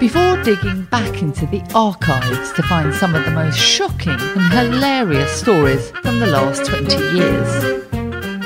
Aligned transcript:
before 0.00 0.42
digging 0.42 0.84
back 0.84 1.22
into 1.22 1.46
the 1.46 1.62
archives 1.74 2.52
to 2.52 2.62
find 2.62 2.94
some 2.94 3.14
of 3.14 3.24
the 3.24 3.30
most 3.30 3.58
shocking 3.58 4.18
and 4.18 4.52
hilarious 4.52 5.30
stories 5.32 5.90
from 6.02 6.18
the 6.18 6.26
last 6.26 6.64
20 6.64 6.96
years. 7.16 7.80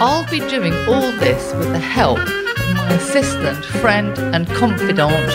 I'll 0.00 0.28
be 0.30 0.40
doing 0.40 0.74
all 0.88 1.12
this 1.12 1.52
with 1.54 1.70
the 1.72 1.78
help 1.78 2.18
of 2.18 2.74
my 2.74 2.92
assistant, 2.94 3.64
friend, 3.64 4.18
and 4.18 4.46
confidant, 4.48 5.28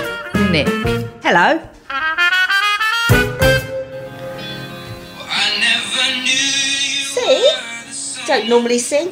Nick. 0.52 0.68
Hello. 1.24 1.60
See? 7.06 7.52
Don't 8.28 8.50
normally 8.50 8.80
sing. 8.80 9.12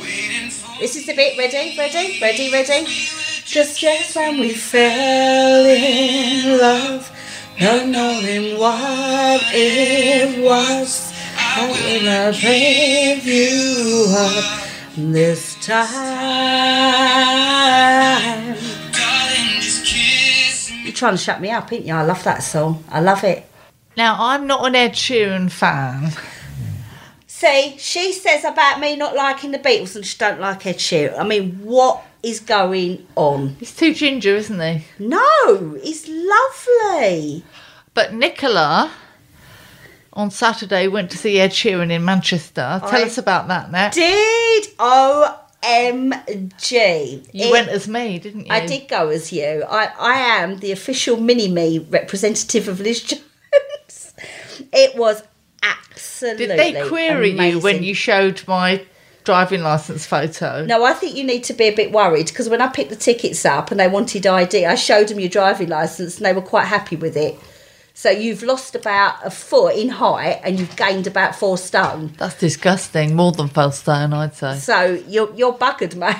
This 0.79 0.95
is 0.95 1.05
the 1.05 1.15
bit. 1.15 1.37
Ready? 1.37 1.75
Ready? 1.77 2.19
Ready? 2.21 2.51
Ready? 2.51 3.26
Just 3.47 3.79
just 3.79 4.13
when 4.13 4.39
we 4.41 4.53
fell 4.53 5.65
in 5.65 6.59
love, 6.59 7.09
not 7.57 7.87
knowing 7.87 8.59
what 8.59 9.41
it 9.53 10.43
was. 10.43 11.13
I 11.37 11.65
will 11.71 12.33
brave 12.41 13.25
you 13.25 14.05
up 14.09 14.67
this 14.97 15.55
time. 15.65 15.87
You're 20.83 20.93
trying 20.93 21.13
to 21.13 21.17
shut 21.17 21.39
me 21.39 21.49
up, 21.49 21.71
ain't 21.71 21.85
you? 21.85 21.93
I 21.93 22.01
love 22.01 22.25
that 22.25 22.43
song. 22.43 22.83
I 22.89 22.99
love 22.99 23.23
it. 23.23 23.49
Now, 23.95 24.17
I'm 24.19 24.45
not 24.45 24.67
an 24.67 24.75
Ed 24.75 24.91
Sheeran 24.91 25.49
fan. 25.49 26.11
See, 27.27 27.77
she 27.77 28.11
says 28.11 28.43
about 28.43 28.81
me 28.81 28.97
not 28.97 29.15
liking 29.15 29.51
the 29.51 29.59
Beatles 29.59 29.95
and 29.95 30.05
she 30.05 30.17
don't 30.17 30.41
like 30.41 30.65
Ed 30.65 30.79
Sheeran. 30.79 31.17
I 31.17 31.23
mean, 31.23 31.59
what 31.63 32.03
is 32.23 32.39
going 32.39 33.05
on? 33.15 33.55
He's 33.59 33.75
too 33.75 33.93
ginger, 33.93 34.35
isn't 34.35 34.59
he? 34.59 34.85
No, 34.99 35.77
he's 35.81 36.07
lovely. 36.07 37.43
But 37.93 38.13
Nicola 38.13 38.91
on 40.13 40.31
Saturday 40.31 40.87
went 40.87 41.11
to 41.11 41.17
see 41.17 41.39
Ed 41.39 41.51
Sheeran 41.51 41.91
in 41.91 42.03
Manchester. 42.03 42.79
Tell 42.81 42.89
I 43.01 43.03
us 43.03 43.17
about 43.17 43.47
that, 43.49 43.71
Nat. 43.71 43.91
Did 43.93 44.65
OMG. 45.63 47.27
You 47.33 47.45
It- 47.47 47.51
went 47.51 47.69
as 47.69 47.87
me, 47.87 48.19
didn't 48.19 48.45
you? 48.47 48.51
I 48.53 48.65
did 48.65 48.87
go 48.87 49.09
as 49.09 49.31
you. 49.31 49.63
I, 49.69 49.91
I 49.99 50.13
am 50.41 50.57
the 50.59 50.71
official 50.71 51.17
mini 51.17 51.47
me 51.47 51.79
representative 51.79 52.67
of 52.67 52.79
Liz 52.79 53.01
Jones. 53.83 54.13
it 54.73 54.95
was 54.95 55.23
absolutely. 55.63 56.47
Did 56.47 56.59
they 56.59 56.87
query 56.87 57.31
you 57.49 57.59
when 57.59 57.83
you 57.83 57.93
showed 57.93 58.43
my 58.47 58.85
driving 59.27 59.61
license 59.61 60.05
photo? 60.05 60.63
No, 60.63 60.85
I 60.85 60.93
think 60.93 61.17
you 61.17 61.25
need 61.25 61.43
to 61.43 61.53
be 61.53 61.65
a 61.65 61.75
bit 61.75 61.91
worried 61.91 62.27
because 62.27 62.47
when 62.47 62.61
I 62.61 62.69
picked 62.69 62.89
the 62.89 62.95
tickets 62.95 63.43
up 63.43 63.71
and 63.71 63.79
they 63.79 63.89
wanted 63.89 64.25
ID, 64.25 64.65
I 64.65 64.75
showed 64.75 65.09
them 65.09 65.19
your 65.19 65.27
driving 65.29 65.67
license 65.67 66.15
and 66.15 66.25
they 66.25 66.31
were 66.31 66.41
quite 66.41 66.63
happy 66.63 66.95
with 66.95 67.17
it. 67.17 67.37
So 67.93 68.09
you've 68.09 68.41
lost 68.41 68.73
about 68.73 69.15
a 69.25 69.29
foot 69.29 69.75
in 69.75 69.89
height 69.89 70.39
and 70.45 70.57
you've 70.57 70.77
gained 70.77 71.07
about 71.07 71.35
four 71.35 71.57
stone. 71.57 72.13
That's 72.17 72.39
disgusting. 72.39 73.15
More 73.17 73.33
than 73.33 73.49
four 73.49 73.73
stone, 73.73 74.13
I'd 74.13 74.33
say. 74.33 74.55
So 74.59 75.03
you're 75.07 75.33
you're 75.35 75.53
buggered, 75.53 75.95
mate. 76.03 76.15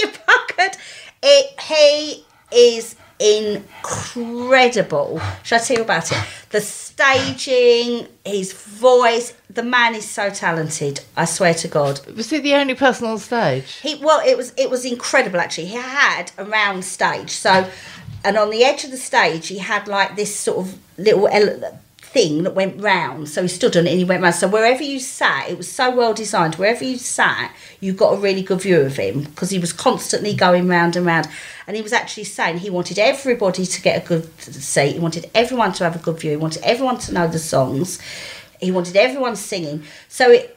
you're 0.00 0.12
buggered. 0.12 0.76
It 1.24 1.60
he 1.60 2.24
is 2.52 2.94
incredible. 3.24 5.20
Should 5.42 5.60
I 5.60 5.62
tell 5.64 5.76
you 5.78 5.82
about 5.82 6.12
it? 6.12 6.18
The 6.50 6.60
staging, 6.60 8.06
his 8.24 8.52
voice. 8.52 9.34
The 9.50 9.62
man 9.62 9.94
is 9.94 10.08
so 10.08 10.30
talented. 10.30 11.00
I 11.16 11.24
swear 11.24 11.54
to 11.54 11.68
God. 11.68 12.06
Was 12.16 12.30
he 12.30 12.38
the 12.38 12.54
only 12.54 12.74
person 12.74 13.06
on 13.08 13.18
stage? 13.18 13.76
He 13.76 13.96
well, 13.96 14.20
it 14.26 14.36
was 14.36 14.52
it 14.56 14.70
was 14.70 14.84
incredible 14.84 15.40
actually. 15.40 15.66
He 15.66 15.76
had 15.76 16.32
a 16.38 16.44
round 16.44 16.84
stage, 16.84 17.30
so 17.30 17.68
and 18.24 18.36
on 18.36 18.50
the 18.50 18.64
edge 18.64 18.84
of 18.84 18.90
the 18.90 18.96
stage, 18.96 19.48
he 19.48 19.58
had 19.58 19.86
like 19.88 20.16
this 20.16 20.34
sort 20.34 20.66
of 20.66 20.78
little 20.98 21.28
ele- 21.28 21.78
thing 22.14 22.44
that 22.44 22.54
went 22.54 22.80
round. 22.80 23.28
So 23.28 23.42
he 23.42 23.48
stood 23.48 23.76
on 23.76 23.86
it 23.86 23.90
and 23.90 23.98
he 23.98 24.04
went 24.04 24.22
round. 24.22 24.36
So 24.36 24.48
wherever 24.48 24.82
you 24.82 25.00
sat, 25.00 25.50
it 25.50 25.58
was 25.58 25.70
so 25.70 25.94
well 25.94 26.14
designed. 26.14 26.54
Wherever 26.54 26.84
you 26.84 26.96
sat, 26.96 27.54
you 27.80 27.92
got 27.92 28.14
a 28.14 28.16
really 28.16 28.40
good 28.40 28.62
view 28.62 28.80
of 28.80 28.96
him 28.96 29.24
because 29.24 29.50
he 29.50 29.58
was 29.58 29.72
constantly 29.72 30.32
going 30.32 30.68
round 30.68 30.94
and 30.94 31.04
round. 31.04 31.28
And 31.66 31.76
he 31.76 31.82
was 31.82 31.92
actually 31.92 32.24
saying 32.24 32.58
he 32.58 32.70
wanted 32.70 32.98
everybody 32.98 33.66
to 33.66 33.82
get 33.82 34.04
a 34.04 34.06
good 34.06 34.40
seat. 34.40 34.92
He 34.92 35.00
wanted 35.00 35.28
everyone 35.34 35.72
to 35.74 35.84
have 35.84 35.96
a 35.96 35.98
good 35.98 36.20
view. 36.20 36.30
He 36.30 36.36
wanted 36.36 36.62
everyone 36.62 36.98
to 36.98 37.12
know 37.12 37.26
the 37.26 37.40
songs. 37.40 37.98
He 38.60 38.70
wanted 38.70 38.96
everyone 38.96 39.34
singing. 39.34 39.82
So 40.08 40.30
it 40.30 40.56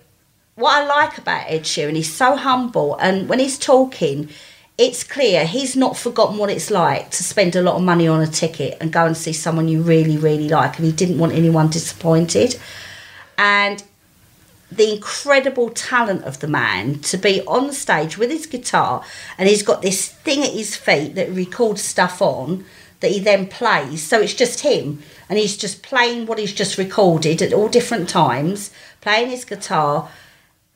what 0.57 0.81
I 0.81 0.87
like 0.87 1.19
about 1.19 1.51
Ed 1.51 1.63
Sheeran, 1.65 1.95
he's 1.95 2.11
so 2.11 2.35
humble, 2.35 2.95
and 2.95 3.29
when 3.29 3.37
he's 3.37 3.59
talking, 3.59 4.29
it's 4.77 5.03
clear 5.03 5.45
he's 5.45 5.75
not 5.75 5.97
forgotten 5.97 6.37
what 6.37 6.51
it's 6.51 6.69
like 6.69 7.09
to 7.09 7.23
spend 7.23 7.55
a 7.55 7.61
lot 7.61 7.75
of 7.75 7.81
money 7.81 8.07
on 8.07 8.21
a 8.21 8.27
ticket 8.27 8.77
and 8.79 8.93
go 8.93 9.05
and 9.05 9.17
see 9.17 9.33
someone 9.33 9.67
you 9.67 9.81
really, 9.81 10.17
really 10.17 10.47
like, 10.47 10.77
and 10.77 10.85
he 10.85 10.91
didn't 10.91 11.17
want 11.17 11.33
anyone 11.33 11.69
disappointed. 11.69 12.59
And 13.37 13.83
the 14.71 14.93
incredible 14.93 15.69
talent 15.69 16.23
of 16.25 16.39
the 16.41 16.47
man 16.47 16.99
to 16.99 17.17
be 17.17 17.41
on 17.47 17.67
the 17.67 17.73
stage 17.73 18.17
with 18.17 18.29
his 18.29 18.45
guitar, 18.45 19.03
and 19.37 19.49
he's 19.49 19.63
got 19.63 19.81
this 19.81 20.09
thing 20.09 20.43
at 20.43 20.51
his 20.51 20.75
feet 20.75 21.15
that 21.15 21.31
records 21.31 21.81
stuff 21.81 22.21
on 22.21 22.65
that 22.99 23.11
he 23.11 23.19
then 23.19 23.47
plays. 23.47 24.03
So 24.03 24.19
it's 24.19 24.33
just 24.33 24.59
him, 24.59 25.01
and 25.29 25.39
he's 25.39 25.57
just 25.57 25.81
playing 25.81 26.25
what 26.25 26.37
he's 26.37 26.53
just 26.53 26.77
recorded 26.77 27.41
at 27.41 27.53
all 27.53 27.69
different 27.69 28.09
times, 28.09 28.71
playing 29.01 29.29
his 29.29 29.45
guitar, 29.45 30.09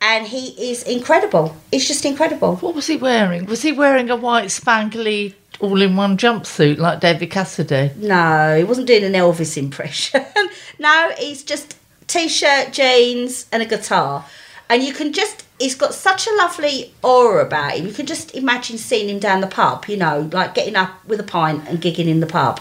and 0.01 0.27
he 0.27 0.71
is 0.71 0.83
incredible. 0.83 1.55
It's 1.71 1.87
just 1.87 2.03
incredible. 2.05 2.55
What 2.57 2.73
was 2.73 2.87
he 2.87 2.97
wearing? 2.97 3.45
Was 3.45 3.61
he 3.61 3.71
wearing 3.71 4.09
a 4.09 4.15
white 4.15 4.47
spangly 4.47 5.35
all 5.59 5.79
in 5.79 5.95
one 5.95 6.17
jumpsuit 6.17 6.79
like 6.79 6.99
David 6.99 7.29
Cassidy? 7.29 7.91
No, 7.95 8.57
he 8.57 8.63
wasn't 8.63 8.87
doing 8.87 9.03
an 9.03 9.13
Elvis 9.13 9.57
impression. 9.57 10.25
no, 10.79 11.11
he's 11.19 11.43
just 11.43 11.77
t-shirt, 12.07 12.73
jeans, 12.73 13.45
and 13.51 13.61
a 13.61 13.65
guitar. 13.65 14.25
And 14.69 14.83
you 14.83 14.91
can 14.91 15.13
just 15.13 15.45
he's 15.59 15.75
got 15.75 15.93
such 15.93 16.27
a 16.27 16.35
lovely 16.37 16.93
aura 17.03 17.45
about 17.45 17.73
him. 17.73 17.85
You 17.85 17.93
can 17.93 18.07
just 18.07 18.33
imagine 18.35 18.79
seeing 18.79 19.07
him 19.07 19.19
down 19.19 19.41
the 19.41 19.47
pub, 19.47 19.85
you 19.87 19.97
know, 19.97 20.29
like 20.33 20.55
getting 20.55 20.75
up 20.75 21.05
with 21.05 21.19
a 21.19 21.23
pint 21.23 21.67
and 21.67 21.79
gigging 21.79 22.07
in 22.07 22.21
the 22.21 22.27
pub. 22.27 22.59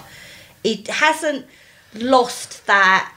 He 0.63 0.85
hasn't 0.89 1.47
lost 1.95 2.67
that 2.67 3.11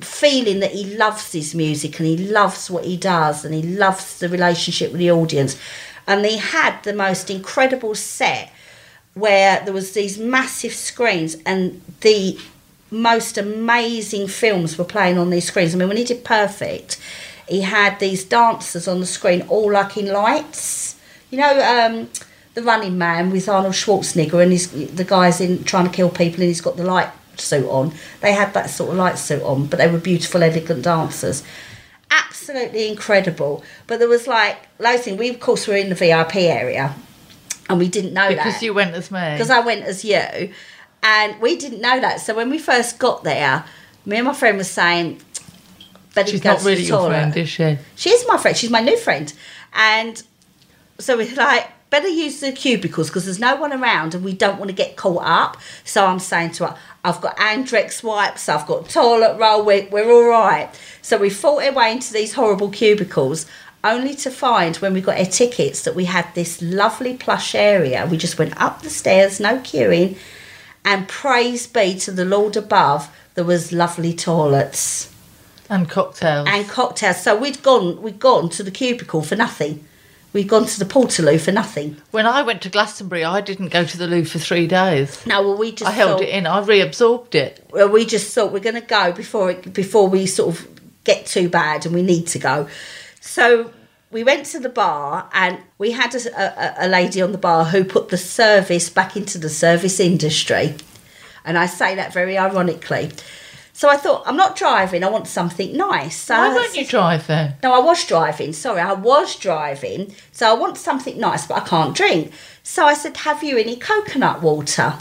feeling 0.00 0.60
that 0.60 0.72
he 0.72 0.96
loves 0.96 1.32
his 1.32 1.54
music 1.54 1.98
and 1.98 2.08
he 2.08 2.16
loves 2.16 2.70
what 2.70 2.84
he 2.84 2.96
does 2.96 3.44
and 3.44 3.54
he 3.54 3.62
loves 3.62 4.18
the 4.18 4.28
relationship 4.28 4.90
with 4.90 5.00
the 5.00 5.10
audience. 5.10 5.58
And 6.06 6.24
he 6.24 6.38
had 6.38 6.82
the 6.82 6.94
most 6.94 7.30
incredible 7.30 7.94
set 7.94 8.52
where 9.14 9.62
there 9.64 9.74
was 9.74 9.92
these 9.92 10.18
massive 10.18 10.72
screens 10.72 11.36
and 11.46 11.80
the 12.00 12.38
most 12.90 13.36
amazing 13.36 14.28
films 14.28 14.78
were 14.78 14.84
playing 14.84 15.18
on 15.18 15.30
these 15.30 15.46
screens. 15.46 15.74
I 15.74 15.78
mean, 15.78 15.88
when 15.88 15.96
he 15.96 16.04
did 16.04 16.24
Perfect, 16.24 17.00
he 17.48 17.60
had 17.62 17.98
these 18.00 18.24
dancers 18.24 18.88
on 18.88 19.00
the 19.00 19.06
screen, 19.06 19.42
all 19.48 19.72
like 19.72 19.96
in 19.96 20.06
lights. 20.06 20.96
You 21.30 21.38
know, 21.38 21.60
um, 21.60 22.08
the 22.54 22.62
Running 22.62 22.96
Man 22.96 23.30
with 23.30 23.48
Arnold 23.48 23.74
Schwarzenegger, 23.74 24.42
and 24.42 24.52
he's 24.52 24.70
the 24.70 25.04
guy's 25.04 25.40
in 25.40 25.64
trying 25.64 25.86
to 25.86 25.92
kill 25.92 26.08
people, 26.08 26.40
and 26.40 26.48
he's 26.48 26.60
got 26.60 26.76
the 26.76 26.84
light 26.84 27.10
suit 27.40 27.68
on. 27.68 27.92
They 28.20 28.32
had 28.32 28.54
that 28.54 28.70
sort 28.70 28.90
of 28.90 28.96
light 28.96 29.18
suit 29.18 29.42
on, 29.42 29.66
but 29.66 29.78
they 29.78 29.88
were 29.88 29.98
beautiful, 29.98 30.42
elegant 30.42 30.82
dancers. 30.82 31.42
Absolutely 32.10 32.88
incredible. 32.88 33.64
But 33.86 33.98
there 33.98 34.08
was 34.08 34.26
like 34.26 34.58
loads 34.78 35.00
of 35.00 35.04
things. 35.04 35.18
We 35.18 35.30
of 35.30 35.40
course 35.40 35.66
were 35.66 35.76
in 35.76 35.88
the 35.88 35.94
VIP 35.94 36.36
area, 36.36 36.94
and 37.68 37.78
we 37.78 37.88
didn't 37.88 38.12
know 38.12 38.28
that 38.28 38.36
Because 38.36 38.54
that 38.54 38.62
you 38.62 38.74
went 38.74 38.94
as 38.94 39.10
me. 39.10 39.32
because 39.32 39.50
I 39.50 39.60
went 39.60 39.84
as 39.84 40.04
you, 40.04 40.52
and 41.02 41.40
we 41.40 41.56
didn't 41.56 41.80
know 41.80 42.00
that. 42.00 42.20
So 42.20 42.34
when 42.34 42.50
we 42.50 42.58
first 42.58 42.98
got 42.98 43.24
there, 43.24 43.64
me 44.06 44.16
and 44.18 44.26
my 44.26 44.34
friend 44.34 44.58
was 44.58 44.70
saying, 44.70 45.20
"But 46.14 46.28
She's 46.28 46.44
not 46.44 46.62
really 46.64 46.82
your 46.82 47.08
friend, 47.08 47.36
is 47.36 47.48
she? 47.48 47.78
She 47.96 48.10
is 48.10 48.24
my 48.28 48.36
friend. 48.36 48.56
She's 48.56 48.70
my 48.70 48.80
new 48.80 48.96
friend, 48.98 49.32
and 49.72 50.22
so 51.00 51.16
we're 51.16 51.34
like, 51.34 51.68
better 51.94 52.08
use 52.08 52.40
the 52.40 52.50
cubicles 52.50 53.08
because 53.08 53.24
there's 53.24 53.38
no 53.38 53.54
one 53.54 53.72
around, 53.72 54.16
and 54.16 54.24
we 54.24 54.32
don't 54.32 54.58
want 54.58 54.68
to 54.68 54.74
get 54.74 54.96
caught 54.96 55.24
up. 55.24 55.56
So 55.84 56.04
I'm 56.04 56.18
saying 56.18 56.50
to 56.54 56.66
her, 56.66 56.76
I've 57.04 57.20
got 57.20 57.36
Andrex 57.36 58.02
wipes, 58.02 58.48
I've 58.48 58.66
got 58.66 58.88
toilet 58.88 59.38
roll, 59.38 59.64
we're, 59.64 59.88
we're 59.90 60.10
all 60.10 60.28
right. 60.28 60.68
So 61.02 61.16
we 61.18 61.30
fought 61.30 61.62
our 61.62 61.72
way 61.72 61.92
into 61.92 62.12
these 62.12 62.34
horrible 62.34 62.70
cubicles. 62.70 63.46
Only 63.84 64.16
to 64.16 64.30
find 64.32 64.74
when 64.78 64.92
we 64.92 65.02
got 65.02 65.20
our 65.20 65.24
tickets 65.24 65.82
that 65.82 65.94
we 65.94 66.06
had 66.06 66.26
this 66.34 66.60
lovely 66.60 67.16
plush 67.16 67.54
area. 67.54 68.08
We 68.10 68.16
just 68.16 68.40
went 68.40 68.60
up 68.60 68.82
the 68.82 68.90
stairs, 68.90 69.38
no 69.38 69.58
queuing, 69.58 70.18
and 70.84 71.06
praise 71.06 71.68
be 71.68 71.94
to 72.00 72.10
the 72.10 72.24
Lord 72.24 72.56
above, 72.56 73.08
there 73.36 73.44
was 73.44 73.70
lovely 73.72 74.14
toilets. 74.14 75.14
And 75.70 75.88
cocktails. 75.88 76.48
and 76.50 76.68
cocktails. 76.68 77.22
So 77.22 77.36
we'd 77.36 77.62
gone 77.62 78.02
we'd 78.02 78.18
gone 78.18 78.48
to 78.50 78.64
the 78.64 78.72
cubicle 78.72 79.22
for 79.22 79.36
nothing. 79.36 79.84
We'd 80.34 80.48
gone 80.48 80.66
to 80.66 80.78
the 80.78 80.84
Portaloo 80.84 81.40
for 81.40 81.52
nothing. 81.52 81.96
when 82.10 82.26
I 82.26 82.42
went 82.42 82.60
to 82.62 82.68
Glastonbury, 82.68 83.24
I 83.24 83.40
didn't 83.40 83.68
go 83.68 83.84
to 83.84 83.96
the 83.96 84.06
loo 84.08 84.24
for 84.24 84.38
three 84.40 84.66
days. 84.66 85.24
No, 85.24 85.40
well 85.40 85.56
we 85.56 85.70
just 85.72 85.88
I 85.88 85.92
held 85.94 86.18
thought- 86.18 86.22
it 86.22 86.28
in. 86.30 86.46
I 86.46 86.60
reabsorbed 86.60 87.34
it. 87.36 87.64
well, 87.70 87.88
we 87.88 88.04
just 88.04 88.34
thought 88.34 88.52
we're 88.52 88.58
going 88.58 88.74
to 88.74 88.80
go 88.82 89.12
before 89.12 89.52
it, 89.52 89.72
before 89.72 90.08
we 90.08 90.26
sort 90.26 90.54
of 90.56 90.68
get 91.04 91.24
too 91.24 91.48
bad 91.48 91.86
and 91.86 91.94
we 91.94 92.02
need 92.02 92.26
to 92.26 92.38
go. 92.38 92.68
So 93.20 93.70
we 94.10 94.24
went 94.24 94.46
to 94.46 94.58
the 94.58 94.68
bar 94.68 95.28
and 95.32 95.58
we 95.78 95.92
had 95.92 96.14
a, 96.16 96.82
a, 96.82 96.86
a 96.86 96.88
lady 96.88 97.22
on 97.22 97.30
the 97.32 97.38
bar 97.38 97.64
who 97.66 97.84
put 97.84 98.08
the 98.08 98.18
service 98.18 98.90
back 98.90 99.16
into 99.16 99.38
the 99.38 99.48
service 99.48 100.00
industry, 100.00 100.74
and 101.44 101.56
I 101.56 101.66
say 101.66 101.94
that 101.94 102.12
very 102.12 102.36
ironically. 102.36 103.12
So 103.76 103.88
I 103.88 103.96
thought 103.96 104.22
I'm 104.24 104.36
not 104.36 104.54
driving. 104.54 105.02
I 105.02 105.10
want 105.10 105.26
something 105.26 105.76
nice. 105.76 106.16
So 106.16 106.34
Why 106.34 106.46
I 106.46 106.54
won't 106.54 106.76
you 106.76 106.86
there? 107.26 107.58
no, 107.62 107.74
I 107.74 107.80
was 107.80 108.06
driving. 108.06 108.52
Sorry, 108.52 108.80
I 108.80 108.92
was 108.92 109.34
driving. 109.34 110.14
So 110.30 110.48
I 110.48 110.54
want 110.54 110.78
something 110.78 111.18
nice, 111.18 111.44
but 111.48 111.60
I 111.60 111.66
can't 111.66 111.94
drink. 111.94 112.32
So 112.62 112.86
I 112.86 112.94
said, 112.94 113.16
Have 113.18 113.42
you 113.42 113.58
any 113.58 113.74
coconut 113.76 114.40
water? 114.42 114.94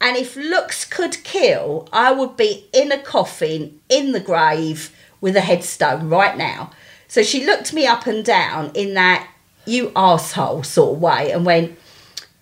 And 0.00 0.16
if 0.16 0.34
looks 0.34 0.84
could 0.84 1.22
kill, 1.22 1.88
I 1.92 2.10
would 2.10 2.36
be 2.36 2.66
in 2.72 2.90
a 2.90 2.98
coffin 2.98 3.80
in 3.88 4.10
the 4.10 4.20
grave 4.20 4.94
with 5.20 5.36
a 5.36 5.40
headstone 5.40 6.08
right 6.08 6.36
now. 6.36 6.70
So 7.06 7.22
she 7.22 7.46
looked 7.46 7.72
me 7.72 7.86
up 7.86 8.06
and 8.06 8.24
down 8.24 8.72
in 8.74 8.94
that 8.94 9.28
you 9.66 9.90
arsehole 9.90 10.66
sort 10.66 10.96
of 10.96 11.00
way 11.00 11.30
and 11.30 11.46
went, 11.46 11.78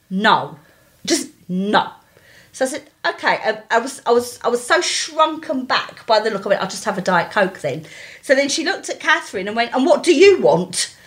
No, 0.09 0.59
just 1.05 1.29
no. 1.47 1.91
So 2.57 2.65
I 2.65 2.69
said, 2.69 2.89
okay. 3.07 3.39
I, 3.45 3.63
I 3.71 3.79
was, 3.81 4.01
I 4.07 4.13
was, 4.13 4.39
I 4.43 4.49
was 4.49 4.67
so 4.67 4.81
shrunken 4.81 5.67
back 5.67 6.07
by 6.07 6.21
the 6.21 6.31
look 6.31 6.47
of 6.47 6.53
it. 6.53 6.55
I'll 6.55 6.67
just 6.67 6.87
have 6.87 6.97
a 6.97 7.03
diet 7.03 7.31
coke 7.31 7.61
then. 7.61 7.85
So 8.23 8.35
then 8.35 8.49
she 8.49 8.65
looked 8.65 8.89
at 8.89 8.99
Catherine 8.99 9.47
and 9.47 9.55
went, 9.55 9.75
and 9.75 9.85
what 9.85 10.03
do 10.03 10.15
you 10.15 10.41
want? 10.41 10.97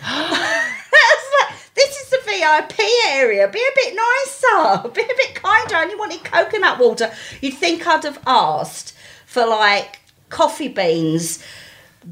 This 1.74 1.96
is 2.02 2.10
the 2.10 2.18
VIP 2.26 2.78
area. 3.06 3.48
Be 3.48 3.58
a 3.58 3.74
bit 3.74 3.96
nicer. 3.96 4.88
Be 4.94 5.00
a 5.00 5.16
bit 5.16 5.34
kinder. 5.36 5.76
I 5.76 5.82
only 5.84 5.94
wanted 5.94 6.22
coconut 6.24 6.78
water. 6.78 7.10
You'd 7.40 7.54
think 7.54 7.86
I'd 7.86 8.04
have 8.04 8.20
asked 8.26 8.94
for 9.24 9.46
like 9.46 10.00
coffee 10.28 10.68
beans 10.68 11.42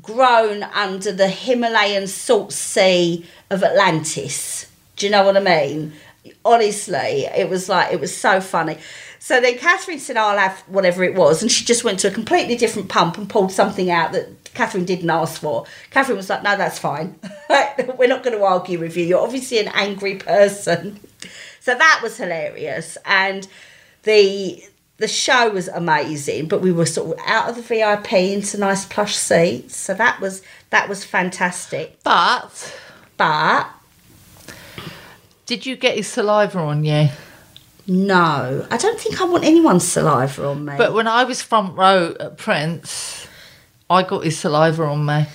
grown 0.00 0.62
under 0.62 1.12
the 1.12 1.28
Himalayan 1.28 2.06
salt 2.06 2.52
sea 2.52 3.26
of 3.50 3.62
Atlantis. 3.62 4.70
Do 4.96 5.06
you 5.06 5.12
know 5.12 5.24
what 5.24 5.36
I 5.36 5.40
mean? 5.40 5.92
Honestly, 6.44 7.26
it 7.26 7.50
was 7.50 7.68
like 7.68 7.92
it 7.92 8.00
was 8.00 8.16
so 8.16 8.40
funny. 8.40 8.78
So 9.20 9.40
then 9.40 9.58
Catherine 9.58 9.98
said, 9.98 10.16
I'll 10.16 10.38
have 10.38 10.60
whatever 10.68 11.02
it 11.04 11.14
was. 11.14 11.42
And 11.42 11.50
she 11.50 11.64
just 11.64 11.84
went 11.84 11.98
to 12.00 12.08
a 12.08 12.10
completely 12.10 12.56
different 12.56 12.88
pump 12.88 13.18
and 13.18 13.28
pulled 13.28 13.52
something 13.52 13.90
out 13.90 14.12
that 14.12 14.28
Catherine 14.54 14.84
didn't 14.84 15.10
ask 15.10 15.40
for. 15.40 15.66
Catherine 15.90 16.16
was 16.16 16.30
like, 16.30 16.42
No, 16.42 16.56
that's 16.56 16.78
fine. 16.78 17.18
We're 17.98 18.08
not 18.08 18.22
going 18.22 18.36
to 18.36 18.44
argue 18.44 18.78
with 18.78 18.96
you. 18.96 19.04
You're 19.04 19.20
obviously 19.22 19.58
an 19.58 19.68
angry 19.74 20.16
person. 20.16 21.00
So 21.60 21.74
that 21.74 22.00
was 22.02 22.16
hilarious. 22.16 22.96
And 23.04 23.46
the 24.04 24.64
the 24.96 25.08
show 25.08 25.50
was 25.50 25.68
amazing, 25.68 26.48
but 26.48 26.62
we 26.62 26.72
were 26.72 26.86
sort 26.86 27.18
of 27.18 27.24
out 27.26 27.50
of 27.50 27.56
the 27.56 27.62
VIP 27.62 28.12
into 28.14 28.56
nice 28.56 28.86
plush 28.86 29.16
seats. 29.16 29.76
So 29.76 29.92
that 29.94 30.18
was 30.18 30.40
that 30.70 30.88
was 30.88 31.04
fantastic. 31.04 31.98
But 32.02 32.74
But 33.18 33.68
did 35.44 35.66
you 35.66 35.76
get 35.76 35.96
his 35.96 36.06
saliva 36.08 36.58
on 36.58 36.84
you? 36.84 37.08
No, 37.88 38.66
I 38.70 38.76
don't 38.76 39.00
think 39.00 39.20
I 39.20 39.24
want 39.24 39.44
anyone's 39.44 39.82
saliva 39.86 40.46
on 40.46 40.64
me. 40.66 40.74
But 40.76 40.92
when 40.92 41.08
I 41.08 41.24
was 41.24 41.40
front 41.40 41.76
row 41.76 42.14
at 42.20 42.36
Prince, 42.36 43.26
I 43.88 44.02
got 44.02 44.24
his 44.24 44.38
saliva 44.38 44.84
on 44.84 45.06
me. 45.06 45.26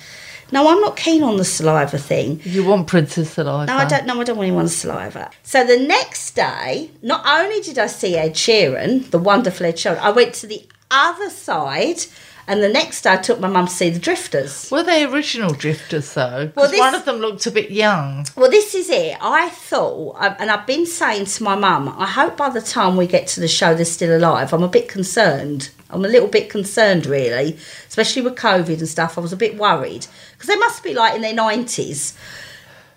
no, 0.52 0.68
I'm 0.68 0.80
not 0.80 0.96
keen 0.96 1.24
on 1.24 1.36
the 1.36 1.44
saliva 1.44 1.98
thing. 1.98 2.40
You 2.44 2.64
want 2.64 2.86
Prince's 2.86 3.30
saliva? 3.30 3.66
No, 3.66 3.76
I 3.76 3.84
don't. 3.86 4.06
No, 4.06 4.20
I 4.20 4.24
don't 4.24 4.36
want 4.36 4.46
anyone's 4.46 4.76
saliva. 4.76 5.30
So 5.42 5.64
the 5.64 5.78
next 5.78 6.36
day, 6.36 6.90
not 7.02 7.26
only 7.26 7.60
did 7.60 7.76
I 7.76 7.88
see 7.88 8.16
Ed 8.16 8.34
Sheeran, 8.34 9.10
the 9.10 9.18
wonderful 9.18 9.66
Ed 9.66 9.74
Sheeran, 9.76 9.98
I 9.98 10.10
went 10.10 10.34
to 10.34 10.46
the 10.46 10.64
other 10.92 11.30
side, 11.30 12.04
and 12.46 12.62
the 12.62 12.68
next 12.68 13.02
day 13.02 13.12
I 13.12 13.16
took 13.16 13.40
my 13.40 13.48
mum 13.48 13.66
to 13.66 13.72
see 13.72 13.90
the 13.90 13.98
Drifters. 13.98 14.70
Were 14.70 14.82
they 14.82 15.04
original 15.04 15.52
drifters 15.54 16.14
though? 16.14 16.50
Well, 16.54 16.66
Because 16.66 16.70
this- 16.72 16.80
one 16.80 16.94
of 16.94 17.04
them 17.04 17.16
looked 17.18 17.46
a 17.46 17.50
bit 17.50 17.70
young. 17.70 18.26
Well, 18.36 18.50
this 18.50 18.74
is 18.74 18.90
it. 18.90 19.16
I 19.20 19.48
thought, 19.48 20.16
and 20.20 20.50
I've 20.50 20.66
been 20.66 20.86
saying 20.86 21.26
to 21.26 21.42
my 21.42 21.54
mum, 21.54 21.94
I 21.98 22.06
hope 22.06 22.36
by 22.36 22.50
the 22.50 22.60
time 22.60 22.96
we 22.96 23.06
get 23.06 23.26
to 23.28 23.40
the 23.40 23.48
show 23.48 23.74
they're 23.74 23.84
still 23.84 24.16
alive. 24.16 24.52
I'm 24.52 24.62
a 24.62 24.68
bit 24.68 24.88
concerned. 24.88 25.70
I'm 25.90 26.04
a 26.04 26.08
little 26.08 26.28
bit 26.28 26.50
concerned, 26.50 27.06
really, 27.06 27.56
especially 27.88 28.22
with 28.22 28.34
COVID 28.34 28.78
and 28.78 28.88
stuff. 28.88 29.16
I 29.16 29.20
was 29.20 29.32
a 29.32 29.36
bit 29.36 29.56
worried 29.56 30.06
because 30.32 30.48
they 30.48 30.56
must 30.56 30.82
be 30.82 30.92
like 30.92 31.14
in 31.14 31.22
their 31.22 31.34
90s. 31.34 32.14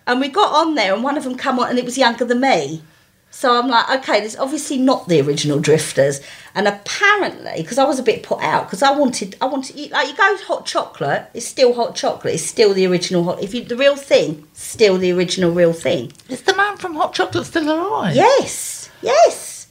And 0.07 0.19
we 0.21 0.29
got 0.29 0.53
on 0.53 0.75
there, 0.75 0.93
and 0.93 1.03
one 1.03 1.17
of 1.17 1.23
them 1.25 1.35
come 1.35 1.59
on, 1.59 1.69
and 1.69 1.77
it 1.77 1.85
was 1.85 1.97
younger 1.97 2.25
than 2.25 2.39
me. 2.39 2.81
So 3.29 3.59
I'm 3.59 3.67
like, 3.67 3.87
okay, 3.99 4.19
this 4.21 4.35
obviously 4.35 4.79
not 4.79 5.07
the 5.07 5.21
original 5.21 5.59
Drifters. 5.59 6.21
And 6.55 6.67
apparently, 6.67 7.53
because 7.57 7.77
I 7.77 7.83
was 7.83 7.99
a 7.99 8.03
bit 8.03 8.23
put 8.23 8.41
out, 8.41 8.65
because 8.65 8.81
I 8.81 8.91
wanted, 8.97 9.35
I 9.39 9.45
wanted, 9.45 9.75
you- 9.77 9.89
like 9.89 10.07
you 10.07 10.15
go 10.17 10.35
hot 10.37 10.65
chocolate, 10.65 11.29
it's 11.35 11.45
still 11.45 11.73
hot 11.73 11.95
chocolate, 11.95 12.33
it's 12.35 12.43
still 12.43 12.73
the 12.73 12.87
original 12.87 13.23
hot. 13.23 13.43
If 13.43 13.53
you 13.53 13.63
the 13.63 13.77
real 13.77 13.95
thing, 13.95 14.47
still 14.53 14.97
the 14.97 15.11
original 15.11 15.51
real 15.51 15.73
thing. 15.73 16.13
Is 16.29 16.41
the 16.41 16.55
man 16.55 16.77
from 16.77 16.95
Hot 16.95 17.13
Chocolate 17.13 17.45
still 17.45 17.69
alive? 17.69 18.15
Yes, 18.15 18.89
yes. 19.03 19.67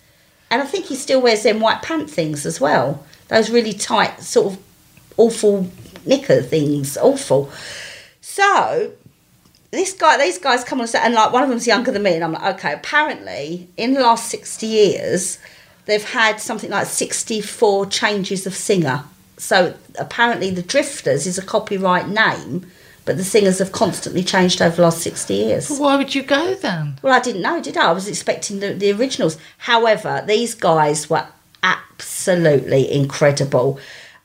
And 0.49 0.63
I 0.63 0.67
think 0.67 0.85
he 0.85 0.95
still 0.95 1.21
wears 1.21 1.43
them 1.43 1.59
white 1.59 1.83
pant 1.83 2.09
things 2.09 2.47
as 2.47 2.61
well. 2.61 3.05
Those 3.27 3.51
really 3.51 3.73
tight, 3.73 4.21
sort 4.21 4.53
of 4.53 4.59
awful 5.17 5.69
knicker 6.05 6.41
things. 6.41 6.97
Awful. 6.97 7.51
So 8.21 8.93
this 9.77 9.93
guy, 9.93 10.19
these 10.19 10.39
guys 10.39 10.65
come 10.65 10.81
on 10.81 10.87
set, 10.87 11.05
and 11.05 11.15
like 11.15 11.33
one 11.33 11.43
of 11.43 11.49
them's 11.49 11.67
younger 11.67 11.91
than 11.91 12.03
me, 12.03 12.15
and 12.15 12.25
I'm 12.25 12.33
like, 12.33 12.57
okay. 12.57 12.73
Apparently, 12.73 13.69
in 13.77 13.95
the 13.95 14.01
last 14.01 14.29
sixty 14.31 14.67
years, 14.67 15.39
they've 15.85 16.03
had 16.03 16.41
something 16.41 16.71
like 16.71 16.87
sixty-four 16.87 17.87
changes 17.87 18.47
of 18.47 18.55
singer. 18.55 19.05
So 19.37 19.75
apparently, 19.99 20.51
the 20.51 20.63
Drifters 20.63 21.27
is 21.27 21.39
a 21.39 21.43
copyright 21.43 22.09
name, 22.09 22.67
but 23.05 23.17
the 23.17 23.25
singers 23.25 23.59
have 23.59 23.73
constantly 23.73 24.25
changed 24.25 24.63
over 24.63 24.77
the 24.77 24.83
last 24.83 25.03
sixty 25.03 25.35
years. 25.35 25.79
Why 25.79 25.97
would 25.97 26.15
you 26.15 26.23
go 26.23 26.55
then? 26.55 26.99
Well, 27.03 27.13
I 27.13 27.21
didn't 27.21 27.43
know, 27.43 27.61
did 27.63 27.77
I? 27.77 27.91
I 27.91 27.93
was 27.93 28.09
expecting 28.09 28.61
the, 28.61 28.73
the 28.73 28.93
originals. 28.93 29.39
However, 29.59 30.25
these 30.27 30.55
guys 30.55 31.11
were 31.11 31.27
absolutely 31.63 32.91
incredible. 32.91 33.79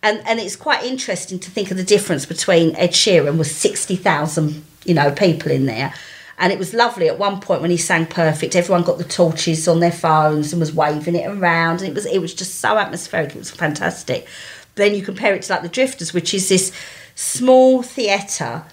And, 0.04 0.24
and 0.26 0.40
it's 0.40 0.56
quite 0.56 0.84
interesting 0.84 1.38
to 1.40 1.52
think 1.52 1.70
of 1.70 1.78
the 1.78 1.84
difference 1.84 2.26
between 2.26 2.76
Ed 2.76 2.90
Sheeran 2.90 3.38
with 3.38 3.52
60,000, 3.52 4.66
you 4.86 4.94
know, 4.94 5.12
people 5.12 5.52
in 5.52 5.66
there. 5.66 5.94
And 6.38 6.52
it 6.52 6.58
was 6.58 6.74
lovely 6.74 7.08
at 7.08 7.20
one 7.20 7.40
point 7.40 7.62
when 7.62 7.70
he 7.70 7.78
sang 7.78 8.08
perfect. 8.08 8.56
Everyone 8.56 8.84
got 8.84 8.98
the 8.98 9.04
torches 9.04 9.68
on 9.68 9.80
their 9.80 9.92
phones 9.92 10.52
and 10.52 10.60
was 10.60 10.74
waving 10.74 11.16
it 11.16 11.28
around. 11.28 11.82
And 11.82 11.90
it 11.90 11.94
was 11.94 12.06
it 12.08 12.20
was 12.20 12.34
just 12.34 12.60
so 12.60 12.78
atmospheric. 12.78 13.36
It 13.36 13.38
was 13.38 13.52
fantastic. 13.52 14.28
Then 14.76 14.96
you 14.96 15.04
compare 15.04 15.36
it 15.36 15.44
to 15.44 15.54
like 15.54 15.62
the 15.62 15.70
Drifters, 15.70 16.14
which 16.14 16.34
is 16.34 16.50
this 16.50 16.72
small 17.14 17.84
theatre 17.84 18.64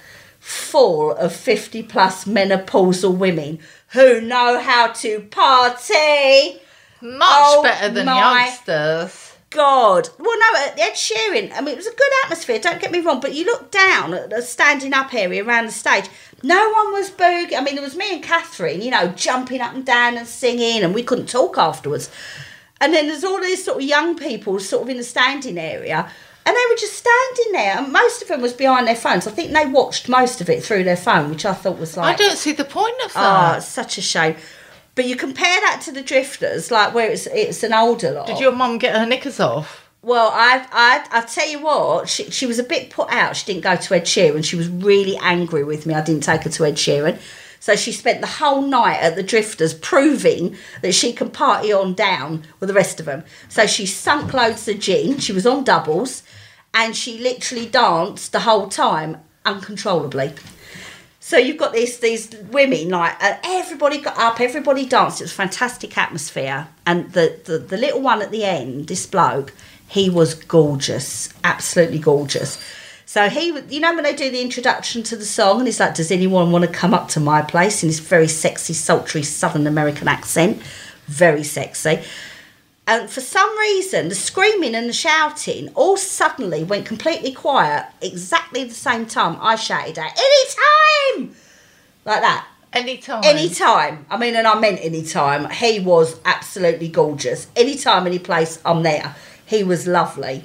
full 0.41 1.13
of 1.13 1.35
50 1.35 1.83
plus 1.83 2.25
menopausal 2.25 3.15
women 3.15 3.59
who 3.89 4.21
know 4.23 4.59
how 4.59 4.89
to 4.89 5.21
party. 5.31 6.63
Much 7.01 7.21
Oh 7.23 7.63
better 7.63 7.93
than 7.93 8.07
youngsters. 8.07 9.28
God. 9.51 10.11
Well, 10.19 10.39
no, 10.39 10.59
uh, 10.59 10.77
Ed 10.79 10.93
Sheeran, 10.93 11.53
I 11.55 11.61
mean, 11.61 11.75
it 11.75 11.77
was 11.77 11.87
a 11.87 11.95
good 11.95 12.13
atmosphere, 12.25 12.59
don't 12.59 12.81
get 12.81 12.93
me 12.93 13.01
wrong, 13.01 13.21
but 13.21 13.35
you 13.35 13.45
look 13.45 13.71
down 13.71 14.13
at 14.13 14.31
the 14.31 14.43
standing 14.43 14.93
up 14.93 15.15
area 15.15 15.45
around 15.45 15.67
the 15.67 15.73
stage, 15.73 16.09
no 16.43 16.71
one 16.71 16.93
was 16.93 17.11
boog. 17.11 17.55
I 17.55 17.61
mean, 17.63 17.75
there 17.75 17.85
was 17.85 17.97
me 17.97 18.15
and 18.15 18.23
Catherine, 18.23 18.83
you 18.83 18.91
know, 18.91 19.09
jumping 19.09 19.61
up 19.61 19.75
and 19.75 19.85
down 19.85 20.17
and 20.17 20.27
singing, 20.27 20.83
and 20.83 20.95
we 20.95 21.03
couldn't 21.03 21.29
talk 21.29 21.57
afterwards. 21.59 22.11
And 22.81 22.95
then 22.95 23.09
there's 23.09 23.25
all 23.25 23.41
these 23.41 23.65
sort 23.65 23.79
of 23.79 23.89
young 23.89 24.17
people 24.17 24.61
sort 24.61 24.83
of 24.83 24.89
in 24.89 24.99
the 24.99 25.03
standing 25.03 25.59
area, 25.59 26.11
and 26.47 26.57
they 26.57 26.67
were 26.71 26.77
just 26.77 26.95
standing 26.95 27.53
there, 27.53 27.79
and 27.79 27.93
most 27.93 28.23
of 28.23 28.29
them 28.29 28.41
was 28.41 28.53
behind 28.53 28.87
their 28.87 28.97
phones. 28.97 29.27
I 29.27 29.31
think 29.33 29.53
they 29.53 29.67
watched 29.67 30.09
most 30.09 30.41
of 30.41 30.49
it 30.49 30.63
through 30.63 30.85
their 30.85 30.97
phone, 30.97 31.29
which 31.29 31.45
I 31.45 31.53
thought 31.53 31.79
was 31.79 31.97
like. 31.97 32.15
I 32.15 32.17
don't 32.17 32.39
see 32.39 32.53
the 32.53 32.65
point 32.65 32.95
of 33.05 33.13
oh, 33.17 33.21
that. 33.21 33.59
it's 33.59 33.69
such 33.69 33.99
a 33.99 34.01
shame. 34.01 34.37
But 34.99 35.07
you 35.07 35.15
compare 35.15 35.61
that 35.61 35.81
to 35.85 35.93
the 35.93 36.03
Drifters, 36.03 36.73
like 36.73 36.93
where 36.93 37.09
it's 37.09 37.29
it's 37.29 37.63
an 37.63 37.73
older 37.73 38.11
lot. 38.11 38.27
Did 38.27 38.41
your 38.41 38.51
mum 38.51 38.79
get 38.79 38.97
her 38.97 39.07
knickers 39.07 39.39
off? 39.39 39.89
Well, 40.03 40.33
I, 40.35 40.67
I, 40.73 41.19
I 41.19 41.21
tell 41.21 41.49
you 41.49 41.61
what, 41.61 42.09
she, 42.09 42.29
she 42.33 42.47
was 42.47 42.59
a 42.59 42.65
bit 42.65 42.91
put 42.91 43.09
out. 43.13 43.37
She 43.37 43.47
didn't 43.47 43.63
go 43.63 43.77
to 43.77 43.95
Ed 43.95 44.07
Sheeran. 44.07 44.45
She 44.45 44.57
was 44.57 44.69
really 44.69 45.17
angry 45.19 45.63
with 45.63 45.87
me. 45.87 45.95
I 45.95 46.01
didn't 46.01 46.25
take 46.25 46.43
her 46.43 46.51
to 46.51 46.65
Ed 46.65 46.75
Sheeran. 46.75 47.21
So 47.61 47.77
she 47.77 47.93
spent 47.93 48.23
the 48.23 48.27
whole 48.27 48.61
night 48.61 48.99
at 49.01 49.15
the 49.15 49.23
Drifters 49.23 49.73
proving 49.73 50.57
that 50.83 50.95
she 50.95 51.13
can 51.13 51.31
party 51.31 51.73
on 51.73 51.95
down 51.95 52.43
with 52.59 52.67
the 52.67 52.75
rest 52.75 52.99
of 52.99 53.07
them. 53.07 53.23
So 53.49 53.69
she 53.69 53.87
sunk 53.87 54.35
loads 54.35 54.67
of 54.67 54.81
gin. 54.81 55.21
She 55.21 55.33
was 55.33 55.47
on 55.47 55.63
doubles 55.63 56.25
and 56.75 56.97
she 56.97 57.19
literally 57.19 57.67
danced 57.67 58.33
the 58.33 58.41
whole 58.41 58.69
time 58.69 59.19
uncontrollably. 59.45 60.33
So 61.29 61.37
you've 61.37 61.59
got 61.59 61.75
these 61.75 61.99
these 61.99 62.35
women 62.53 62.89
like 62.89 63.23
and 63.23 63.39
everybody 63.45 63.99
got 63.99 64.17
up, 64.17 64.41
everybody 64.41 64.87
danced. 64.87 65.21
It 65.21 65.25
was 65.25 65.33
fantastic 65.35 65.99
atmosphere, 65.99 66.69
and 66.87 67.13
the, 67.13 67.39
the 67.45 67.59
the 67.59 67.77
little 67.77 68.01
one 68.01 68.23
at 68.23 68.31
the 68.31 68.45
end, 68.45 68.87
this 68.87 69.05
bloke, 69.05 69.53
he 69.87 70.09
was 70.09 70.33
gorgeous, 70.33 71.29
absolutely 71.45 71.99
gorgeous. 71.99 72.59
So 73.05 73.29
he, 73.29 73.49
you 73.69 73.79
know, 73.79 73.95
when 73.95 74.05
they 74.05 74.17
do 74.17 74.31
the 74.31 74.41
introduction 74.41 75.03
to 75.03 75.17
the 75.17 75.27
song, 75.27 75.59
and 75.59 75.69
he's 75.69 75.79
like, 75.79 75.95
"Does 75.95 76.11
anyone 76.11 76.51
want 76.51 76.65
to 76.65 76.71
come 76.71 76.95
up 76.95 77.09
to 77.09 77.21
my 77.21 77.43
place?" 77.43 77.83
in 77.83 77.91
this 77.91 77.99
very 77.99 78.27
sexy, 78.27 78.73
sultry 78.73 79.23
Southern 79.23 79.67
American 79.67 80.09
accent, 80.09 80.63
very 81.09 81.45
sexy. 81.45 82.01
And 82.89 83.11
for 83.11 83.21
some 83.21 83.59
reason, 83.59 84.09
the 84.09 84.15
screaming 84.15 84.75
and 84.75 84.89
the 84.89 84.95
shouting 84.95 85.69
all 85.75 85.99
suddenly 85.99 86.65
went 86.65 86.87
completely 86.87 87.33
quiet. 87.33 87.85
Exactly 88.01 88.65
the 88.65 88.75
same 88.75 89.05
time 89.05 89.37
I 89.43 89.57
shouted 89.57 89.99
out, 89.99 90.11
"Anytime!" 90.19 91.37
like 92.07 92.23
that. 92.23 92.47
Anytime. 92.73 93.25
Anytime. 93.25 94.07
I 94.11 94.17
mean, 94.17 94.35
and 94.35 94.47
I 94.47 94.59
meant 94.59 94.81
anytime. 94.83 95.51
He 95.51 95.81
was 95.81 96.17
absolutely 96.25 96.89
gorgeous. 96.89 97.49
Anytime, 97.55 98.07
any 98.07 98.19
place, 98.19 98.59
I'm 98.65 98.83
there. 98.83 99.15
He 99.45 99.63
was 99.63 99.87
lovely. 99.87 100.45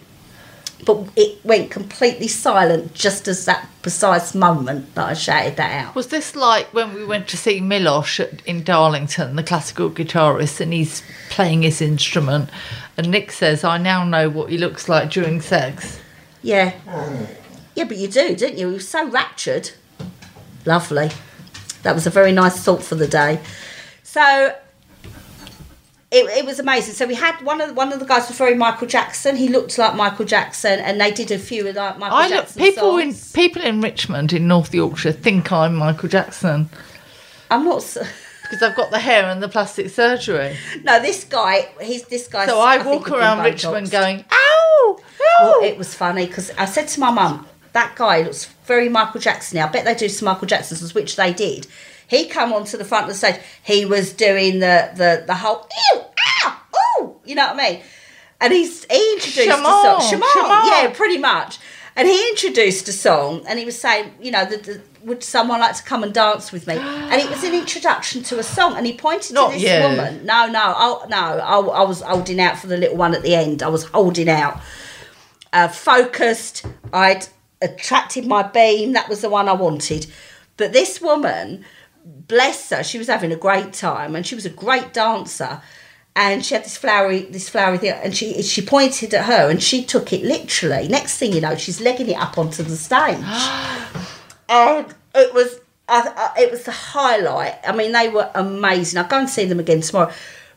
But 0.85 1.07
it 1.15 1.43
went 1.43 1.71
completely 1.71 2.27
silent 2.27 2.93
just 2.93 3.27
as 3.27 3.45
that 3.45 3.67
precise 3.81 4.33
moment 4.33 4.95
that 4.95 5.09
I 5.09 5.13
shouted 5.13 5.57
that 5.57 5.85
out. 5.85 5.95
Was 5.95 6.07
this 6.07 6.35
like 6.35 6.73
when 6.73 6.93
we 6.93 7.05
went 7.05 7.27
to 7.29 7.37
see 7.37 7.59
Milosh 7.59 8.19
at, 8.19 8.41
in 8.45 8.63
Darlington, 8.63 9.35
the 9.35 9.43
classical 9.43 9.89
guitarist, 9.89 10.59
and 10.61 10.73
he's 10.73 11.03
playing 11.29 11.63
his 11.63 11.81
instrument, 11.81 12.49
and 12.97 13.09
Nick 13.09 13.31
says, 13.31 13.63
"I 13.63 13.77
now 13.77 14.03
know 14.03 14.29
what 14.29 14.49
he 14.49 14.57
looks 14.57 14.89
like 14.89 15.09
during 15.09 15.41
sex." 15.41 15.99
Yeah. 16.41 16.73
Yeah, 17.75 17.85
but 17.85 17.97
you 17.97 18.07
do, 18.07 18.35
didn't 18.35 18.57
you? 18.57 18.67
He 18.67 18.73
was 18.75 18.87
so 18.87 19.07
raptured. 19.07 19.71
Lovely. 20.65 21.09
That 21.83 21.95
was 21.95 22.05
a 22.05 22.09
very 22.09 22.31
nice 22.31 22.63
thought 22.63 22.83
for 22.83 22.95
the 22.95 23.07
day. 23.07 23.41
So 24.03 24.55
it, 26.13 26.37
it 26.37 26.45
was 26.45 26.59
amazing. 26.59 26.93
So 26.93 27.07
we 27.07 27.15
had 27.15 27.41
one 27.41 27.59
of 27.59 27.69
the, 27.69 27.73
one 27.73 27.91
of 27.91 27.99
the 27.99 28.05
guys 28.05 28.27
was 28.27 28.37
very 28.37 28.53
Michael 28.53 28.87
Jackson. 28.87 29.35
He 29.35 29.49
looked 29.49 29.77
like 29.79 29.95
Michael 29.95 30.25
Jackson, 30.25 30.79
and 30.79 31.01
they 31.01 31.11
did 31.11 31.31
a 31.31 31.39
few 31.39 31.67
of 31.67 31.75
like 31.75 31.97
Michael 31.97 32.17
I 32.17 32.27
look 32.27 32.45
Jackson 32.45 32.61
people 32.61 32.97
in 32.97 33.15
people 33.33 33.61
in 33.63 33.81
Richmond 33.81 34.31
in 34.31 34.47
North 34.47 34.73
Yorkshire 34.73 35.11
think 35.11 35.51
I'm 35.51 35.75
Michael 35.75 36.09
Jackson 36.09 36.69
I'm 37.49 37.65
not. 37.65 37.81
because 38.43 38.61
I've 38.61 38.75
got 38.75 38.91
the 38.91 38.99
hair 38.99 39.25
and 39.25 39.41
the 39.41 39.49
plastic 39.49 39.89
surgery. 39.89 40.55
No, 40.83 41.01
this 41.01 41.23
guy. 41.23 41.69
He's 41.81 42.03
this 42.05 42.27
guy. 42.27 42.45
So 42.45 42.61
I, 42.61 42.77
think 42.77 43.07
walk 43.07 43.11
around. 43.11 43.43
Richmond 43.43 43.89
going, 43.89 44.23
"Ow, 44.31 44.99
Well, 45.41 45.63
it 45.63 45.77
was 45.77 45.95
funny 45.95 46.27
because 46.27 46.51
I 46.57 46.65
said 46.65 46.87
to 46.89 46.99
my 46.99 47.09
mum, 47.09 47.47
that 47.73 47.95
guy 47.95 48.21
looks 48.21 48.45
very 48.65 48.87
Michael 48.87 49.19
Jackson. 49.19 49.57
Now 49.57 49.67
I 49.67 49.71
bet 49.71 49.85
they 49.85 49.95
do 49.95 50.09
some 50.09 50.27
Michael 50.27 50.47
Jacksons, 50.47 50.93
which 50.93 51.15
they 51.15 51.33
did. 51.33 51.65
He 52.07 52.27
come 52.27 52.53
onto 52.53 52.77
the 52.77 52.85
front 52.85 53.03
of 53.05 53.09
the 53.09 53.15
stage. 53.15 53.39
He 53.63 53.85
was 53.85 54.13
doing 54.13 54.59
the 54.59 54.91
the 54.95 55.23
the 55.25 55.35
whole 55.35 55.67
ew, 55.93 56.01
ah, 56.43 56.63
ooh, 56.99 57.15
you 57.25 57.35
know 57.35 57.47
what 57.47 57.59
I 57.59 57.69
mean? 57.71 57.81
And 58.41 58.53
he's 58.53 58.85
he 58.85 59.13
introduced 59.13 59.49
a 59.49 59.63
song, 59.63 60.21
yeah, 60.67 60.91
pretty 60.93 61.17
much. 61.17 61.59
And 61.95 62.07
he 62.07 62.29
introduced 62.29 62.87
a 62.89 62.91
song, 62.91 63.43
and 63.47 63.59
he 63.59 63.65
was 63.65 63.79
saying, 63.79 64.13
you 64.19 64.31
know, 64.31 64.45
the, 64.45 64.57
the, 64.57 64.81
would 65.03 65.23
someone 65.23 65.59
like 65.59 65.75
to 65.75 65.83
come 65.83 66.01
and 66.01 66.11
dance 66.11 66.51
with 66.51 66.65
me? 66.65 66.75
And 66.75 67.21
it 67.21 67.29
was 67.29 67.43
an 67.43 67.53
introduction 67.53 68.23
to 68.23 68.39
a 68.39 68.43
song, 68.43 68.75
and 68.77 68.85
he 68.85 68.93
pointed 68.97 69.35
Not 69.35 69.53
to 69.53 69.59
this 69.59 69.63
you. 69.63 69.87
woman. 69.87 70.25
No, 70.25 70.47
no, 70.47 70.73
I, 70.75 71.05
no, 71.07 71.17
I, 71.17 71.59
I 71.59 71.83
was 71.83 72.01
holding 72.01 72.39
out 72.39 72.57
for 72.57 72.65
the 72.65 72.77
little 72.77 72.97
one 72.97 73.13
at 73.13 73.21
the 73.21 73.35
end. 73.35 73.61
I 73.61 73.67
was 73.67 73.83
holding 73.85 74.27
out 74.27 74.59
uh, 75.53 75.67
focused. 75.67 76.65
I'd 76.91 77.27
attracted 77.61 78.25
my 78.25 78.41
beam. 78.41 78.93
That 78.93 79.07
was 79.07 79.21
the 79.21 79.29
one 79.29 79.47
I 79.47 79.53
wanted. 79.53 80.07
But 80.57 80.73
this 80.73 80.99
woman, 80.99 81.63
bless 82.05 82.69
her, 82.69 82.83
she 82.83 82.97
was 82.97 83.07
having 83.07 83.31
a 83.31 83.35
great 83.35 83.73
time, 83.73 84.15
and 84.15 84.25
she 84.25 84.35
was 84.35 84.45
a 84.45 84.49
great 84.49 84.93
dancer. 84.93 85.61
And 86.15 86.45
she 86.45 86.53
had 86.53 86.63
this 86.63 86.77
flowery, 86.77 87.21
this 87.21 87.49
flowery 87.49 87.79
thing, 87.79 87.91
and 87.91 88.15
she 88.15 88.41
she 88.43 88.61
pointed 88.61 89.13
at 89.15 89.25
her, 89.25 89.49
and 89.49 89.61
she 89.61 89.83
took 89.83 90.13
it 90.13 90.23
literally. 90.23 90.87
Next 90.87 91.17
thing 91.17 91.33
you 91.33 91.41
know, 91.41 91.55
she's 91.55 91.81
legging 91.81 92.09
it 92.09 92.17
up 92.17 92.37
onto 92.37 92.61
the 92.61 92.75
stage, 92.75 93.17
and 94.49 94.93
it 95.15 95.33
was 95.33 95.59
I, 95.87 96.31
I, 96.37 96.41
it 96.41 96.51
was 96.51 96.63
the 96.63 96.71
highlight. 96.71 97.55
I 97.67 97.75
mean, 97.75 97.91
they 97.91 98.09
were 98.09 98.29
amazing. 98.35 98.99
I'll 98.99 99.07
go 99.07 99.19
and 99.19 99.29
see 99.29 99.45
them 99.45 99.59
again 99.59 99.81
tomorrow. 99.81 100.13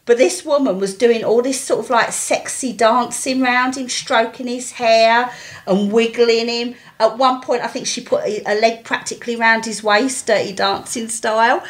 But 0.06 0.18
this 0.18 0.44
woman 0.44 0.78
was 0.78 0.94
doing 0.94 1.24
all 1.24 1.42
this 1.42 1.60
sort 1.60 1.84
of 1.84 1.90
like 1.90 2.12
sexy 2.12 2.72
dancing 2.72 3.40
round 3.42 3.76
him, 3.76 3.88
stroking 3.88 4.46
his 4.46 4.70
hair 4.72 5.32
and 5.66 5.92
wiggling 5.92 6.48
him. 6.48 6.76
At 7.00 7.18
one 7.18 7.40
point, 7.42 7.62
I 7.62 7.66
think 7.66 7.88
she 7.88 8.00
put 8.00 8.24
a 8.24 8.60
leg 8.60 8.84
practically 8.84 9.34
round 9.34 9.64
his 9.64 9.82
waist, 9.82 10.28
dirty 10.28 10.52
dancing 10.52 11.08
style. 11.08 11.62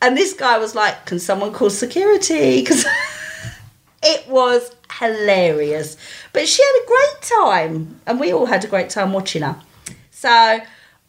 And 0.00 0.16
this 0.16 0.32
guy 0.32 0.56
was 0.56 0.76
like, 0.76 1.04
"Can 1.04 1.18
someone 1.18 1.52
call 1.52 1.68
security?" 1.68 2.60
Because 2.60 2.86
it 4.04 4.28
was 4.28 4.70
hilarious. 4.98 5.96
But 6.32 6.48
she 6.48 6.62
had 6.62 6.82
a 6.82 6.86
great 6.86 7.22
time, 7.22 8.00
and 8.06 8.20
we 8.20 8.32
all 8.32 8.46
had 8.46 8.64
a 8.64 8.68
great 8.68 8.90
time 8.90 9.12
watching 9.12 9.42
her. 9.42 9.60
So 10.12 10.30
I 10.30 10.60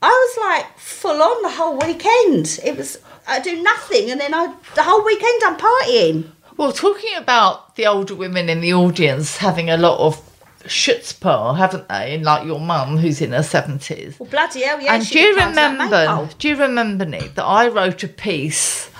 was 0.01 0.37
like 0.39 0.79
full 0.79 1.21
on 1.21 1.43
the 1.43 1.51
whole 1.51 1.77
weekend. 1.77 2.59
It 2.65 2.75
was 2.75 2.97
I 3.27 3.39
do 3.39 3.61
nothing, 3.61 4.09
and 4.09 4.19
then 4.19 4.33
I 4.33 4.47
the 4.73 4.81
whole 4.81 5.05
weekend 5.05 5.41
I'm 5.45 5.57
partying. 5.57 6.31
Well, 6.61 6.71
talking 6.71 7.15
about 7.17 7.75
the 7.75 7.87
older 7.87 8.13
women 8.13 8.47
in 8.47 8.61
the 8.61 8.75
audience 8.75 9.37
having 9.37 9.71
a 9.71 9.77
lot 9.77 9.97
of 9.97 10.21
chutzpah, 10.65 11.57
haven't 11.57 11.89
they? 11.89 12.13
And 12.13 12.23
like 12.23 12.45
your 12.45 12.59
mum, 12.59 12.97
who's 12.97 13.19
in 13.19 13.31
her 13.31 13.41
seventies. 13.41 14.19
Well, 14.19 14.29
bloody 14.29 14.61
hell, 14.61 14.79
yeah. 14.79 14.93
and 14.93 15.03
do 15.09 15.19
you 15.19 15.35
remember? 15.37 16.29
Do 16.37 16.47
you 16.47 16.55
remember, 16.55 17.03
Nick, 17.03 17.33
that 17.33 17.45
I 17.45 17.67
wrote 17.67 18.03
a 18.03 18.07
piece? 18.07 18.91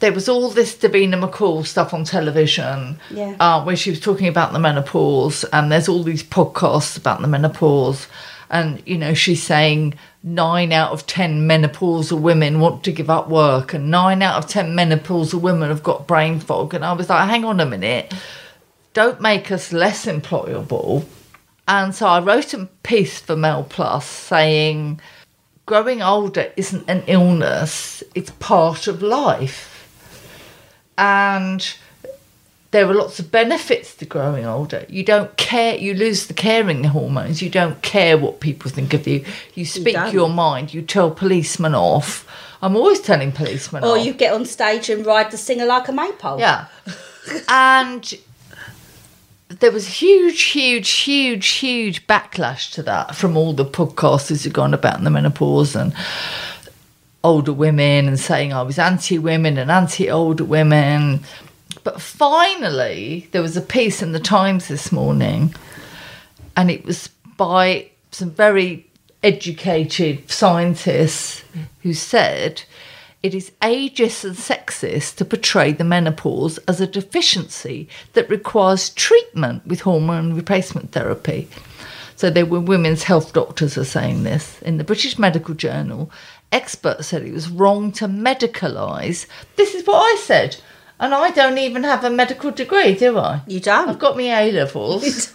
There 0.00 0.10
was 0.10 0.26
all 0.26 0.48
this 0.48 0.74
Davina 0.74 1.22
McCall 1.22 1.66
stuff 1.66 1.92
on 1.92 2.04
television, 2.04 2.98
Yeah. 3.10 3.36
uh, 3.40 3.62
where 3.62 3.76
she 3.76 3.90
was 3.90 4.00
talking 4.00 4.28
about 4.28 4.54
the 4.54 4.58
menopause, 4.58 5.44
and 5.52 5.70
there's 5.70 5.90
all 5.90 6.02
these 6.02 6.22
podcasts 6.22 6.96
about 6.96 7.20
the 7.20 7.28
menopause, 7.28 8.06
and 8.48 8.82
you 8.86 8.96
know 8.96 9.12
she's 9.12 9.42
saying 9.42 9.92
nine 10.26 10.72
out 10.72 10.90
of 10.90 11.06
ten 11.06 11.48
menopausal 11.48 12.20
women 12.20 12.58
want 12.58 12.82
to 12.82 12.92
give 12.92 13.08
up 13.08 13.28
work, 13.28 13.72
and 13.72 13.90
nine 13.90 14.20
out 14.20 14.36
of 14.36 14.50
ten 14.50 14.74
menopausal 14.74 15.40
women 15.40 15.68
have 15.68 15.84
got 15.84 16.08
brain 16.08 16.40
fog, 16.40 16.74
and 16.74 16.84
I 16.84 16.92
was 16.92 17.08
like, 17.08 17.28
hang 17.28 17.44
on 17.44 17.60
a 17.60 17.64
minute, 17.64 18.12
don't 18.92 19.20
make 19.20 19.52
us 19.52 19.72
less 19.72 20.04
employable. 20.06 21.04
And 21.68 21.94
so 21.94 22.06
I 22.06 22.20
wrote 22.20 22.54
a 22.54 22.66
piece 22.82 23.20
for 23.20 23.36
Mail 23.36 23.64
Plus 23.68 24.04
saying, 24.04 25.00
growing 25.64 26.02
older 26.02 26.52
isn't 26.56 26.88
an 26.88 27.04
illness, 27.06 28.02
it's 28.14 28.30
part 28.32 28.88
of 28.88 29.02
life. 29.02 29.72
And 30.98 31.66
there 32.76 32.86
are 32.86 32.94
lots 32.94 33.18
of 33.18 33.32
benefits 33.32 33.94
to 33.94 34.04
growing 34.04 34.44
older. 34.44 34.84
You 34.90 35.02
don't 35.02 35.34
care, 35.38 35.76
you 35.76 35.94
lose 35.94 36.26
the 36.26 36.34
caring 36.34 36.84
hormones, 36.84 37.40
you 37.40 37.48
don't 37.48 37.80
care 37.80 38.18
what 38.18 38.40
people 38.40 38.70
think 38.70 38.92
of 38.92 39.06
you. 39.06 39.24
You 39.54 39.64
speak 39.64 39.94
don't. 39.94 40.12
your 40.12 40.28
mind, 40.28 40.74
you 40.74 40.82
tell 40.82 41.10
policemen 41.10 41.74
off. 41.74 42.28
I'm 42.60 42.76
always 42.76 43.00
telling 43.00 43.32
policemen 43.32 43.82
off. 43.82 43.88
Or 43.88 43.98
off. 43.98 44.04
you 44.04 44.12
get 44.12 44.34
on 44.34 44.44
stage 44.44 44.90
and 44.90 45.06
ride 45.06 45.30
the 45.30 45.38
singer 45.38 45.64
like 45.64 45.88
a 45.88 45.92
maypole. 45.92 46.38
Yeah. 46.38 46.66
and 47.48 48.12
there 49.48 49.72
was 49.72 49.86
huge, 49.86 50.42
huge, 50.42 50.90
huge, 50.90 51.48
huge 51.48 52.06
backlash 52.06 52.70
to 52.74 52.82
that 52.82 53.14
from 53.14 53.38
all 53.38 53.54
the 53.54 53.64
podcasters 53.64 54.44
who've 54.44 54.52
gone 54.52 54.74
about 54.74 55.02
the 55.02 55.08
menopause 55.08 55.74
and 55.74 55.94
older 57.24 57.54
women 57.54 58.06
and 58.06 58.20
saying 58.20 58.52
I 58.52 58.60
was 58.60 58.78
anti 58.78 59.18
women 59.18 59.56
and 59.56 59.70
anti 59.70 60.10
older 60.10 60.44
women. 60.44 61.24
But 61.86 62.00
finally, 62.00 63.28
there 63.30 63.42
was 63.42 63.56
a 63.56 63.60
piece 63.60 64.02
in 64.02 64.10
the 64.10 64.18
Times 64.18 64.66
this 64.66 64.90
morning, 64.90 65.54
and 66.56 66.68
it 66.68 66.84
was 66.84 67.10
by 67.36 67.90
some 68.10 68.32
very 68.32 68.88
educated 69.22 70.28
scientists 70.28 71.44
who 71.84 71.94
said 71.94 72.64
it 73.22 73.34
is 73.34 73.52
ageist 73.62 74.24
and 74.24 74.34
sexist 74.34 75.14
to 75.18 75.24
portray 75.24 75.70
the 75.70 75.84
menopause 75.84 76.58
as 76.66 76.80
a 76.80 76.88
deficiency 76.88 77.88
that 78.14 78.28
requires 78.28 78.90
treatment 78.90 79.64
with 79.64 79.82
hormone 79.82 80.34
replacement 80.34 80.90
therapy. 80.90 81.48
So 82.16 82.30
there 82.30 82.46
were 82.46 82.58
women's 82.58 83.04
health 83.04 83.32
doctors 83.32 83.78
are 83.78 83.84
saying 83.84 84.24
this 84.24 84.60
in 84.62 84.78
the 84.78 84.84
British 84.84 85.20
Medical 85.20 85.54
Journal. 85.54 86.10
Experts 86.50 87.06
said 87.06 87.22
it 87.22 87.32
was 87.32 87.48
wrong 87.48 87.92
to 87.92 88.08
medicalise. 88.08 89.28
This 89.54 89.72
is 89.76 89.86
what 89.86 89.98
I 89.98 90.16
said, 90.22 90.56
and 90.98 91.14
I 91.14 91.30
don't 91.30 91.58
even 91.58 91.84
have 91.84 92.04
a 92.04 92.10
medical 92.10 92.50
degree, 92.50 92.94
do 92.94 93.18
I? 93.18 93.42
You 93.46 93.60
don't. 93.60 93.88
I've 93.88 93.98
got 93.98 94.16
my 94.16 94.22
A 94.22 94.52
levels. 94.52 95.32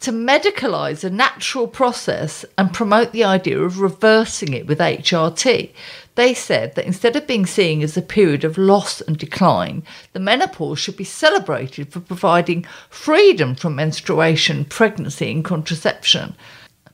to 0.00 0.10
medicalise 0.10 1.04
a 1.04 1.10
natural 1.10 1.68
process 1.68 2.44
and 2.58 2.74
promote 2.74 3.12
the 3.12 3.22
idea 3.22 3.60
of 3.60 3.80
reversing 3.80 4.52
it 4.52 4.66
with 4.66 4.80
HRT. 4.80 5.70
They 6.16 6.34
said 6.34 6.74
that 6.74 6.86
instead 6.86 7.14
of 7.14 7.26
being 7.26 7.46
seen 7.46 7.82
as 7.82 7.96
a 7.96 8.02
period 8.02 8.42
of 8.42 8.58
loss 8.58 9.00
and 9.00 9.16
decline, 9.16 9.84
the 10.12 10.20
menopause 10.20 10.80
should 10.80 10.96
be 10.96 11.04
celebrated 11.04 11.92
for 11.92 12.00
providing 12.00 12.66
freedom 12.90 13.54
from 13.54 13.76
menstruation, 13.76 14.64
pregnancy, 14.64 15.30
and 15.30 15.44
contraception. 15.44 16.34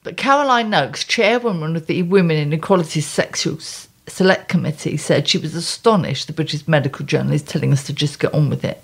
But 0.03 0.17
Caroline 0.17 0.71
Nokes, 0.71 1.07
chairwoman 1.07 1.77
of 1.77 1.87
the 1.87 2.03
Women 2.03 2.37
in 2.37 2.53
Equality 2.53 3.01
Sexual 3.01 3.59
Select 4.09 4.49
Committee, 4.49 4.97
said 4.97 5.29
she 5.29 5.39
was 5.39 5.55
astonished 5.55 6.27
the 6.27 6.33
British 6.33 6.67
Medical 6.67 7.05
Journal 7.05 7.33
is 7.33 7.43
telling 7.43 7.73
us 7.73 7.85
to 7.85 7.93
just 7.93 8.19
get 8.19 8.35
on 8.35 8.49
with 8.49 8.65
it. 8.65 8.83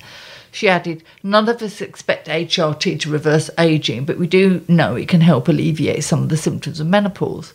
She 0.52 0.68
added, 0.68 1.02
None 1.22 1.48
of 1.48 1.60
us 1.62 1.80
expect 1.80 2.28
HRT 2.28 3.00
to 3.00 3.10
reverse 3.10 3.50
aging, 3.58 4.04
but 4.04 4.18
we 4.18 4.26
do 4.28 4.64
know 4.68 4.94
it 4.94 5.08
can 5.08 5.20
help 5.20 5.48
alleviate 5.48 6.04
some 6.04 6.22
of 6.22 6.28
the 6.28 6.36
symptoms 6.36 6.78
of 6.78 6.86
menopause. 6.86 7.52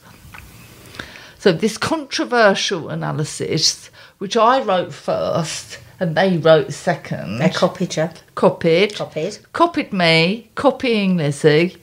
So, 1.38 1.54
this 1.54 1.78
controversial 1.78 2.90
analysis, 2.90 3.90
which 4.18 4.36
I 4.36 4.62
wrote 4.62 4.94
first 4.94 5.80
and 6.02 6.16
they 6.16 6.38
wrote 6.38 6.74
second, 6.74 7.40
They 7.40 7.50
copied 7.50 7.96
you. 7.96 8.10
copied, 8.36 8.96
Copied. 8.96 9.38
copied 9.54 9.94
me, 9.94 10.50
copying 10.56 11.16
Lizzie. 11.18 11.78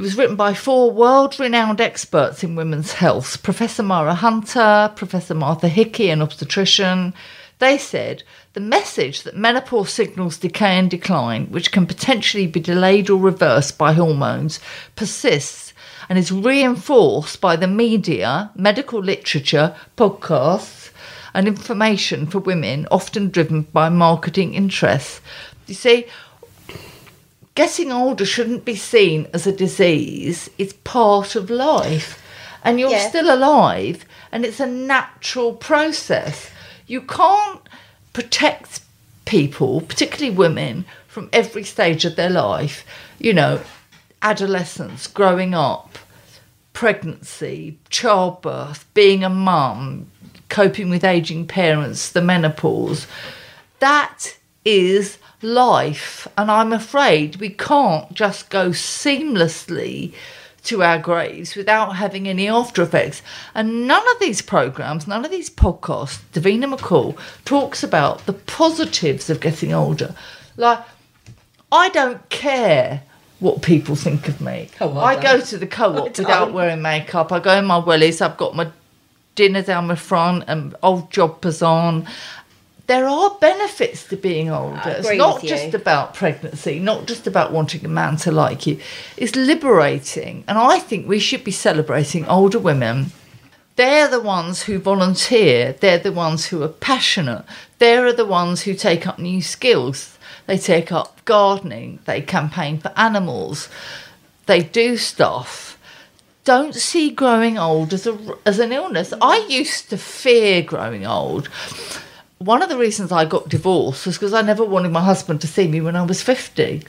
It 0.00 0.04
was 0.04 0.16
written 0.16 0.34
by 0.34 0.54
four 0.54 0.90
world 0.90 1.38
renowned 1.38 1.78
experts 1.78 2.42
in 2.42 2.56
women's 2.56 2.94
health 2.94 3.42
Professor 3.42 3.82
Myra 3.82 4.14
Hunter, 4.14 4.90
Professor 4.96 5.34
Martha 5.34 5.68
Hickey, 5.68 6.08
an 6.08 6.22
obstetrician. 6.22 7.12
They 7.58 7.76
said 7.76 8.22
the 8.54 8.60
message 8.60 9.24
that 9.24 9.36
menopause 9.36 9.92
signals 9.92 10.38
decay 10.38 10.78
and 10.78 10.90
decline, 10.90 11.48
which 11.50 11.70
can 11.70 11.86
potentially 11.86 12.46
be 12.46 12.60
delayed 12.60 13.10
or 13.10 13.20
reversed 13.20 13.76
by 13.76 13.92
hormones, 13.92 14.58
persists 14.96 15.74
and 16.08 16.18
is 16.18 16.32
reinforced 16.32 17.42
by 17.42 17.56
the 17.56 17.68
media, 17.68 18.50
medical 18.54 19.00
literature, 19.00 19.76
podcasts, 19.98 20.92
and 21.34 21.46
information 21.46 22.26
for 22.26 22.38
women, 22.38 22.88
often 22.90 23.28
driven 23.28 23.64
by 23.64 23.90
marketing 23.90 24.54
interests. 24.54 25.20
You 25.66 25.74
see, 25.74 26.06
getting 27.54 27.92
older 27.92 28.24
shouldn't 28.24 28.64
be 28.64 28.76
seen 28.76 29.28
as 29.32 29.46
a 29.46 29.52
disease, 29.52 30.48
it's 30.58 30.72
part 30.84 31.34
of 31.34 31.50
life. 31.50 32.22
And 32.62 32.78
you're 32.78 32.90
Yeah. 32.90 33.08
still 33.08 33.32
alive, 33.34 34.04
and 34.30 34.44
it's 34.44 34.60
a 34.60 34.66
natural 34.66 35.54
process. 35.54 36.50
You 36.86 37.00
can't 37.00 37.60
protect 38.12 38.80
people, 39.24 39.80
particularly 39.80 40.36
women, 40.36 40.84
from 41.08 41.28
every 41.32 41.64
stage 41.64 42.04
of 42.04 42.16
their 42.16 42.30
life. 42.30 42.84
You 43.18 43.32
know, 43.32 43.60
adolescence, 44.22 45.06
growing 45.06 45.54
up, 45.54 45.98
pregnancy, 46.72 47.78
childbirth, 47.88 48.84
being 48.94 49.24
a 49.24 49.30
mum, 49.30 50.10
coping 50.48 50.90
with 50.90 51.04
aging 51.04 51.46
parents, 51.46 52.10
the 52.10 52.20
menopause. 52.20 53.06
That 53.78 54.36
is 54.64 55.16
life. 55.42 56.26
And 56.36 56.50
I'm 56.50 56.72
afraid 56.72 57.36
we 57.36 57.50
can't 57.50 58.12
just 58.12 58.50
go 58.50 58.70
seamlessly 58.70 60.14
to 60.64 60.82
our 60.82 60.98
graves 60.98 61.56
without 61.56 61.96
having 61.96 62.28
any 62.28 62.48
after 62.48 62.82
effects. 62.82 63.22
And 63.54 63.86
none 63.86 64.02
of 64.10 64.20
these 64.20 64.42
programs, 64.42 65.06
none 65.06 65.24
of 65.24 65.30
these 65.30 65.50
podcasts, 65.50 66.20
Davina 66.32 66.72
McCall 66.72 67.18
talks 67.44 67.82
about 67.82 68.26
the 68.26 68.34
positives 68.34 69.30
of 69.30 69.40
getting 69.40 69.72
older. 69.72 70.14
Like, 70.56 70.80
I 71.72 71.88
don't 71.90 72.28
care 72.28 73.02
what 73.38 73.62
people 73.62 73.96
think 73.96 74.28
of 74.28 74.40
me. 74.40 74.68
Oh, 74.80 74.98
I 74.98 75.14
I 75.16 75.22
go 75.22 75.40
to 75.40 75.56
the 75.56 75.66
co-op 75.66 76.18
without 76.18 76.52
wearing 76.52 76.82
makeup. 76.82 77.32
I 77.32 77.40
go 77.40 77.58
in 77.58 77.64
my 77.64 77.80
wellies. 77.80 78.20
I've 78.20 78.36
got 78.36 78.54
my 78.54 78.70
dinner 79.34 79.62
down 79.62 79.86
my 79.86 79.94
front 79.94 80.44
and 80.46 80.74
old 80.82 81.10
jobbers 81.10 81.62
on. 81.62 82.06
There 82.90 83.08
are 83.08 83.30
benefits 83.40 84.02
to 84.08 84.16
being 84.16 84.50
older. 84.50 84.80
It's 84.84 85.16
not 85.16 85.44
just 85.44 85.74
about 85.74 86.12
pregnancy, 86.12 86.80
not 86.80 87.06
just 87.06 87.28
about 87.28 87.52
wanting 87.52 87.84
a 87.84 87.88
man 87.88 88.16
to 88.16 88.32
like 88.32 88.66
you. 88.66 88.80
It's 89.16 89.36
liberating. 89.36 90.42
And 90.48 90.58
I 90.58 90.80
think 90.80 91.06
we 91.06 91.20
should 91.20 91.44
be 91.44 91.52
celebrating 91.52 92.26
older 92.26 92.58
women. 92.58 93.12
They're 93.76 94.08
the 94.08 94.20
ones 94.20 94.64
who 94.64 94.80
volunteer. 94.80 95.72
They're 95.78 96.00
the 96.00 96.10
ones 96.10 96.46
who 96.46 96.64
are 96.64 96.68
passionate. 96.68 97.44
They're 97.78 98.12
the 98.12 98.24
ones 98.24 98.62
who 98.62 98.74
take 98.74 99.06
up 99.06 99.20
new 99.20 99.40
skills. 99.40 100.18
They 100.46 100.58
take 100.58 100.90
up 100.90 101.24
gardening. 101.24 102.00
They 102.06 102.20
campaign 102.20 102.80
for 102.80 102.92
animals. 102.96 103.68
They 104.46 104.64
do 104.64 104.96
stuff 104.96 105.78
don't 106.42 106.74
see 106.74 107.10
growing 107.10 107.58
old 107.58 107.92
as 107.92 108.06
a 108.06 108.18
as 108.44 108.58
an 108.58 108.72
illness. 108.72 109.12
I 109.20 109.46
used 109.48 109.90
to 109.90 109.98
fear 109.98 110.62
growing 110.62 111.06
old. 111.06 111.48
One 112.42 112.62
of 112.62 112.70
the 112.70 112.78
reasons 112.78 113.12
I 113.12 113.26
got 113.26 113.50
divorced 113.50 114.06
was 114.06 114.16
because 114.16 114.32
I 114.32 114.40
never 114.40 114.64
wanted 114.64 114.92
my 114.92 115.02
husband 115.04 115.42
to 115.42 115.46
see 115.46 115.68
me 115.68 115.82
when 115.82 115.94
I 115.94 116.02
was 116.02 116.22
fifty. 116.22 116.82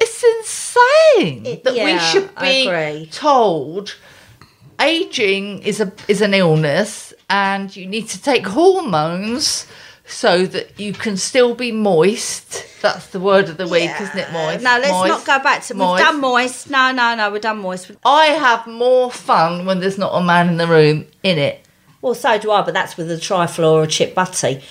It's 0.00 0.22
insane 0.22 1.44
It- 1.44 1.64
that 1.64 1.74
we 1.74 1.98
should 1.98 2.32
be 2.36 3.08
told 3.10 3.96
aging 4.80 5.62
is 5.64 5.80
a 5.80 5.92
is 6.06 6.20
an 6.20 6.34
illness 6.34 7.12
and 7.28 7.74
you 7.74 7.84
need 7.86 8.08
to 8.10 8.22
take 8.22 8.46
hormones 8.46 9.66
so 10.06 10.46
that 10.46 10.78
you 10.78 10.92
can 10.92 11.16
still 11.16 11.56
be 11.56 11.72
moist. 11.72 12.64
That's 12.80 13.08
the 13.08 13.18
word 13.18 13.48
of 13.48 13.56
the 13.56 13.66
week, 13.66 13.90
isn't 14.00 14.16
it? 14.16 14.30
Moist. 14.32 14.62
No, 14.62 14.78
let's 14.78 14.92
Moist. 14.92 15.08
not 15.08 15.24
go 15.38 15.42
back 15.42 15.64
to. 15.64 15.74
Moist. 15.74 15.98
We've 16.00 16.06
done 16.06 16.20
moist. 16.20 16.70
No, 16.70 16.92
no, 16.92 17.16
no. 17.16 17.32
we're 17.32 17.40
done 17.40 17.58
moist. 17.58 17.90
I 18.04 18.26
have 18.26 18.68
more 18.68 19.10
fun 19.10 19.66
when 19.66 19.80
there's 19.80 19.98
not 19.98 20.12
a 20.12 20.22
man 20.22 20.48
in 20.48 20.58
the 20.58 20.68
room 20.68 21.06
in 21.24 21.38
it, 21.38 21.65
Well, 22.02 22.14
so 22.14 22.38
do 22.38 22.50
I, 22.50 22.62
but 22.62 22.74
that's 22.74 22.96
with 22.96 23.10
a 23.10 23.18
trifle 23.18 23.64
or 23.64 23.82
a 23.82 23.86
chip 23.86 24.14
butty. 24.14 24.62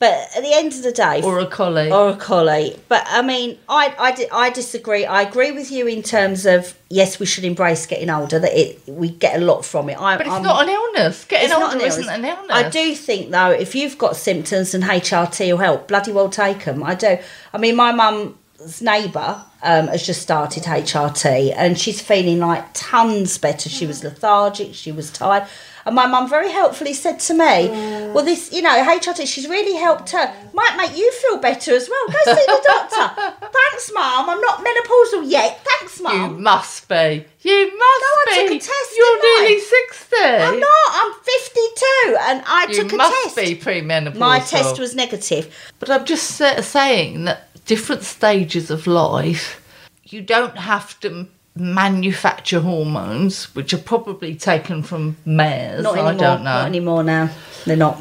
But 0.00 0.14
at 0.34 0.42
the 0.42 0.54
end 0.54 0.72
of 0.72 0.82
the 0.82 0.92
day, 0.92 1.20
or 1.22 1.40
a 1.40 1.46
collie. 1.46 1.92
or 1.92 2.08
a 2.08 2.16
collie. 2.16 2.74
But 2.88 3.04
I 3.06 3.20
mean, 3.20 3.58
I, 3.68 3.94
I, 3.98 4.46
I 4.46 4.48
disagree. 4.50 5.04
I 5.04 5.20
agree 5.20 5.52
with 5.52 5.70
you 5.70 5.86
in 5.86 6.02
terms 6.02 6.46
of 6.46 6.74
yes, 6.88 7.20
we 7.20 7.26
should 7.26 7.44
embrace 7.44 7.84
getting 7.84 8.08
older. 8.08 8.38
That 8.38 8.58
it 8.58 8.80
we 8.86 9.10
get 9.10 9.36
a 9.36 9.44
lot 9.44 9.62
from 9.62 9.90
it. 9.90 10.00
I, 10.00 10.16
but 10.16 10.24
it's 10.24 10.34
I'm- 10.34 10.42
not 10.42 10.62
an 10.62 10.70
illness. 10.70 11.26
Getting 11.26 11.52
older 11.52 11.76
an 11.76 11.82
isn't 11.82 12.08
an 12.08 12.24
illness. 12.24 12.50
I 12.50 12.70
do 12.70 12.94
think 12.94 13.30
though, 13.30 13.50
if 13.50 13.74
you've 13.74 13.98
got 13.98 14.16
symptoms 14.16 14.72
and 14.72 14.82
HRT 14.84 15.50
will 15.52 15.58
help, 15.58 15.86
bloody 15.88 16.12
well 16.12 16.30
take 16.30 16.64
them. 16.64 16.82
I 16.82 16.94
do. 16.94 17.18
I 17.52 17.58
mean, 17.58 17.76
my 17.76 17.92
mum's 17.92 18.80
neighbour 18.80 19.44
um, 19.62 19.88
has 19.88 20.06
just 20.06 20.22
started 20.22 20.62
HRT 20.62 21.52
and 21.54 21.78
she's 21.78 22.00
feeling 22.00 22.38
like 22.38 22.64
tons 22.72 23.36
better. 23.36 23.68
She 23.68 23.86
was 23.86 24.02
lethargic. 24.02 24.72
She 24.72 24.92
was 24.92 25.10
tired. 25.12 25.46
And 25.86 25.94
my 25.94 26.06
mum 26.06 26.28
very 26.28 26.50
helpfully 26.52 26.92
said 26.94 27.18
to 27.20 27.34
me, 27.34 27.68
mm. 27.68 28.12
"Well, 28.12 28.24
this, 28.24 28.52
you 28.52 28.60
know, 28.62 28.70
HRT, 28.84 29.26
she's 29.26 29.48
really 29.48 29.76
helped 29.76 30.10
her. 30.10 30.32
Might 30.52 30.76
make 30.76 30.96
you 30.96 31.10
feel 31.12 31.38
better 31.38 31.74
as 31.74 31.88
well. 31.88 32.06
Go 32.08 32.34
see 32.34 32.44
the 32.46 32.60
doctor. 32.66 33.32
Thanks, 33.52 33.90
mum. 33.94 34.28
I'm 34.30 34.40
not 34.40 34.58
menopausal 34.64 35.30
yet. 35.30 35.60
Thanks, 35.78 36.00
mum. 36.00 36.14
You 36.34 36.38
must 36.38 36.88
be. 36.88 37.24
You 37.42 37.64
must 37.66 38.04
I 38.04 38.26
be. 38.28 38.34
took 38.42 38.50
a 38.56 38.58
test, 38.58 38.90
You're 38.96 39.06
didn't 39.14 39.24
I? 39.24 39.38
nearly 39.40 39.60
sixty. 39.60 40.16
I'm 40.24 40.60
not. 40.60 40.88
I'm 40.92 41.12
52, 41.12 42.16
and 42.22 42.42
I 42.46 42.66
You 42.68 42.74
took 42.74 42.86
a 42.92 42.96
test. 42.96 42.98
must 42.98 43.24
test. 43.24 43.36
be 43.36 43.56
premenopausal. 43.56 44.16
My 44.16 44.40
test 44.40 44.78
was 44.78 44.94
negative. 44.94 45.54
But 45.78 45.88
I'm 45.90 46.04
just 46.04 46.36
sa- 46.36 46.60
saying 46.60 47.24
that 47.24 47.48
different 47.64 48.02
stages 48.02 48.70
of 48.70 48.86
life, 48.86 49.62
you 50.04 50.20
don't 50.20 50.56
have 50.58 50.98
to 51.00 51.28
manufacture 51.56 52.60
hormones, 52.60 53.54
which 53.54 53.72
are 53.74 53.78
probably 53.78 54.34
taken 54.34 54.82
from 54.82 55.16
mares. 55.24 55.82
Not 55.82 55.94
I 55.96 55.98
anymore. 55.98 56.14
don't 56.18 56.44
know. 56.44 56.50
Not 56.50 56.66
anymore 56.66 57.02
now. 57.04 57.30
They're 57.66 57.76
not. 57.76 58.00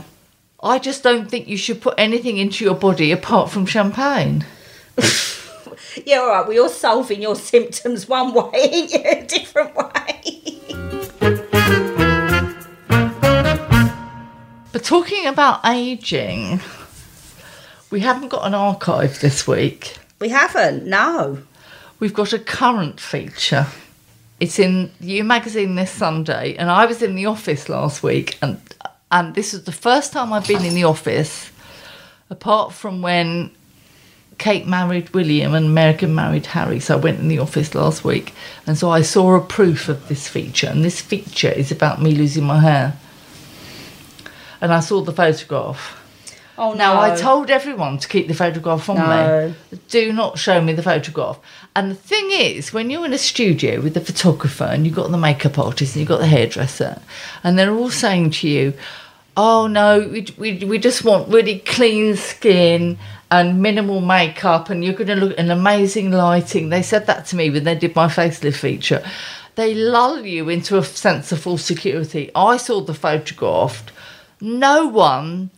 I 0.62 0.78
just 0.80 1.04
don't 1.04 1.30
think 1.30 1.48
you 1.48 1.58
should 1.58 1.82
put 1.82 1.96
anything 1.98 2.38
into 2.38 2.64
your 2.66 2.76
body 2.76 3.12
apart 3.12 3.50
from 3.50 3.66
champagne. 3.66 4.46
Yeah, 6.06 6.20
all 6.20 6.28
right. 6.28 6.46
Well, 6.46 6.54
you're 6.54 6.70
solving 6.70 7.22
your 7.22 7.36
symptoms 7.36 8.08
one 8.08 8.32
way? 8.34 8.88
A 8.94 9.26
different 9.26 9.76
way. 9.76 10.22
But 14.72 14.84
talking 14.84 15.26
about 15.26 15.66
aging, 15.66 16.62
we 17.90 18.02
haven't 18.02 18.30
got 18.30 18.46
an 18.46 18.54
archive 18.54 19.20
this 19.20 19.48
week. 19.48 19.98
we 20.20 20.30
haven't. 20.30 20.86
No. 20.86 21.40
We've 22.00 22.14
got 22.14 22.32
a 22.32 22.40
current 22.40 23.00
feature. 23.00 23.68
It's 24.40 24.58
in 24.58 24.92
You 25.02 25.26
magazine 25.26 25.76
this 25.76 25.92
Sunday, 25.92 26.56
and 26.56 26.72
I 26.72 26.86
was 26.86 27.02
in 27.02 27.16
the 27.16 27.26
office 27.26 27.68
last 27.68 28.02
week, 28.04 28.38
and 28.42 28.60
and 29.12 29.36
this 29.36 29.54
is 29.54 29.64
the 29.64 29.74
first 29.74 30.14
time 30.14 30.32
I've 30.32 30.48
been 30.48 30.64
in 30.64 30.76
the 30.76 30.86
office, 30.86 31.52
apart 32.30 32.72
from 32.72 33.02
when 33.02 33.52
Kate 34.38 34.66
married 34.66 35.10
William 35.10 35.54
and 35.54 35.76
Meghan 35.78 36.14
married 36.14 36.46
Harry. 36.46 36.80
So 36.80 36.96
I 36.96 37.02
went 37.02 37.20
in 37.20 37.28
the 37.28 37.40
office 37.40 37.76
last 37.76 38.06
week, 38.06 38.34
and 38.66 38.78
so 38.78 38.90
I 38.90 39.02
saw 39.02 39.36
a 39.36 39.42
proof 39.42 39.90
of 39.90 40.08
this 40.08 40.30
feature, 40.30 40.68
and 40.68 40.86
this 40.86 41.02
feature 41.02 41.52
is 41.52 41.70
about 41.70 42.02
me 42.02 42.12
losing 42.16 42.46
my 42.46 42.62
hair. 42.62 42.98
And 44.62 44.72
I 44.72 44.80
saw 44.80 45.02
the 45.02 45.12
photograph. 45.12 45.98
Oh 46.58 46.72
no. 46.72 46.78
Now, 46.78 47.00
I 47.00 47.16
told 47.16 47.50
everyone 47.50 48.00
to 48.00 48.08
keep 48.08 48.28
the 48.28 48.34
photograph 48.34 48.84
from 48.84 48.98
No. 48.98 49.54
me. 49.72 49.80
Do 49.88 50.12
not 50.12 50.38
show 50.38 50.60
me 50.62 50.74
the 50.74 50.84
photograph. 50.84 51.40
And 51.76 51.92
the 51.92 51.96
thing 51.96 52.32
is, 52.32 52.74
when 52.74 52.90
you're 52.90 53.06
in 53.06 53.14
a 53.14 53.18
studio 53.18 53.80
with 53.80 53.94
the 53.94 54.02
photographer 54.02 54.66
and 54.66 54.86
you've 54.86 54.96
got 54.96 55.12
the 55.12 55.18
makeup 55.18 55.58
artist 55.60 55.96
and 55.96 56.02
you've 56.02 56.10
got 56.10 56.20
the 56.20 56.28
hairdresser, 56.28 57.02
and 57.44 57.58
they're 57.58 57.74
all 57.74 57.92
saying 57.92 58.32
to 58.32 58.50
you, 58.50 58.74
oh 59.38 59.68
no, 59.68 60.00
we, 60.00 60.28
we, 60.38 60.66
we 60.66 60.78
just 60.78 61.04
want 61.04 61.30
really 61.30 61.60
clean 61.60 62.16
skin 62.16 62.98
and 63.32 63.62
minimal 63.62 64.02
makeup, 64.02 64.70
and 64.70 64.84
you're 64.84 64.94
going 64.94 65.08
to 65.08 65.16
look 65.16 65.38
in 65.38 65.52
amazing 65.52 66.12
lighting. 66.12 66.70
They 66.70 66.82
said 66.82 67.06
that 67.06 67.28
to 67.28 67.36
me 67.36 67.50
when 67.50 67.64
they 67.64 67.76
did 67.76 67.96
my 67.96 68.08
facelift 68.08 68.58
feature. 68.58 69.04
They 69.56 69.76
lull 69.76 70.26
you 70.26 70.50
into 70.50 70.78
a 70.78 70.84
sense 70.84 71.32
of 71.32 71.40
false 71.42 71.64
security. 71.64 72.32
I 72.34 72.58
saw 72.58 72.82
the 72.82 72.94
photograph. 72.94 73.86
No 74.42 74.88
one 74.88 75.52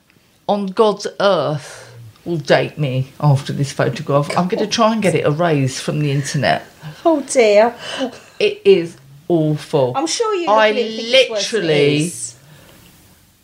on 0.49 0.67
God's 0.67 1.07
earth 1.19 1.80
will 2.25 2.37
date 2.37 2.77
me 2.77 3.11
after 3.19 3.53
this 3.53 3.71
photograph. 3.71 4.35
I'm 4.37 4.47
going 4.47 4.63
to 4.63 4.69
try 4.69 4.93
and 4.93 5.01
get 5.01 5.15
it 5.15 5.25
erased 5.25 5.83
from 5.83 5.99
the 5.99 6.11
internet. 6.11 6.63
Oh 7.05 7.21
dear. 7.21 7.75
It 8.39 8.61
is 8.65 8.97
awful. 9.27 9.93
I'm 9.95 10.07
sure 10.07 10.33
you. 10.35 10.47
I 10.49 10.71
look 10.71 10.77
at 10.77 10.81
it 10.81 10.87
and 10.87 10.95
think 10.95 11.09
it's 11.13 11.29
worse 11.31 11.51
than 11.51 11.61
it 11.61 11.67
literally 11.67 12.11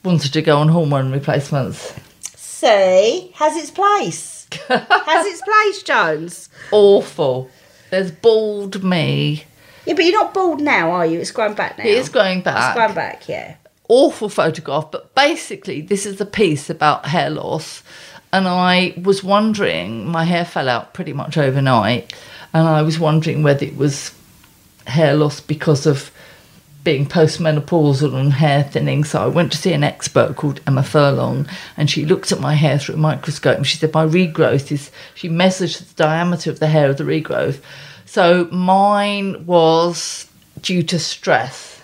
wanted 0.03 0.33
to 0.33 0.41
go 0.41 0.57
on 0.57 0.69
hormone 0.69 1.11
replacements. 1.11 1.93
See, 2.35 3.31
has 3.35 3.55
its 3.57 3.71
place. 3.71 4.47
has 4.67 5.25
its 5.25 5.41
place, 5.41 5.83
Jones. 5.83 6.49
Awful. 6.71 7.49
There's 7.89 8.11
bald 8.11 8.83
me. 8.83 9.43
Yeah, 9.85 9.93
but 9.93 10.03
you're 10.03 10.13
not 10.13 10.33
bald 10.33 10.61
now, 10.61 10.91
are 10.91 11.05
you? 11.05 11.19
It's 11.19 11.31
growing 11.31 11.53
back 11.53 11.77
now. 11.77 11.85
It 11.85 11.91
is 11.91 12.09
growing 12.09 12.41
back. 12.41 12.75
It's 12.75 12.77
back. 12.77 12.95
back, 12.95 13.29
yeah. 13.29 13.55
awful 13.87 14.29
photograph, 14.29 14.91
but 14.91 15.13
basically, 15.15 15.81
this 15.81 16.05
is 16.05 16.19
a 16.19 16.25
piece 16.25 16.69
about 16.69 17.05
hair 17.05 17.29
loss. 17.29 17.83
And 18.33 18.47
I 18.47 18.93
was 19.01 19.23
wondering, 19.23 20.07
my 20.07 20.25
hair 20.25 20.45
fell 20.45 20.67
out 20.69 20.93
pretty 20.93 21.13
much 21.13 21.37
overnight, 21.37 22.13
and 22.53 22.67
I 22.67 22.81
was 22.81 22.99
wondering 22.99 23.43
whether 23.43 23.65
it 23.65 23.77
was 23.77 24.13
hair 24.85 25.15
loss 25.15 25.39
because 25.39 25.85
of 25.85 26.11
being 26.83 27.05
postmenopausal 27.05 28.13
and 28.13 28.31
hair 28.31 28.63
thinning. 28.63 29.03
So 29.03 29.21
I 29.21 29.27
went 29.27 29.51
to 29.51 29.57
see 29.57 29.73
an 29.73 29.83
expert 29.83 30.37
called 30.37 30.61
Emma 30.65 30.83
Furlong, 30.83 31.45
and 31.75 31.89
she 31.89 32.05
looked 32.05 32.31
at 32.31 32.39
my 32.39 32.53
hair 32.53 32.79
through 32.79 32.95
a 32.95 32.97
microscope 32.97 33.57
and 33.57 33.67
she 33.67 33.77
said, 33.77 33.93
My 33.93 34.05
regrowth 34.05 34.71
is, 34.71 34.89
she 35.13 35.27
measured 35.27 35.71
the 35.71 35.93
diameter 35.95 36.49
of 36.49 36.59
the 36.59 36.67
hair 36.67 36.89
of 36.89 36.95
the 36.95 37.03
regrowth. 37.03 37.61
So 38.05 38.45
mine 38.45 39.45
was 39.45 40.29
due 40.61 40.81
to 40.83 40.97
stress 40.97 41.81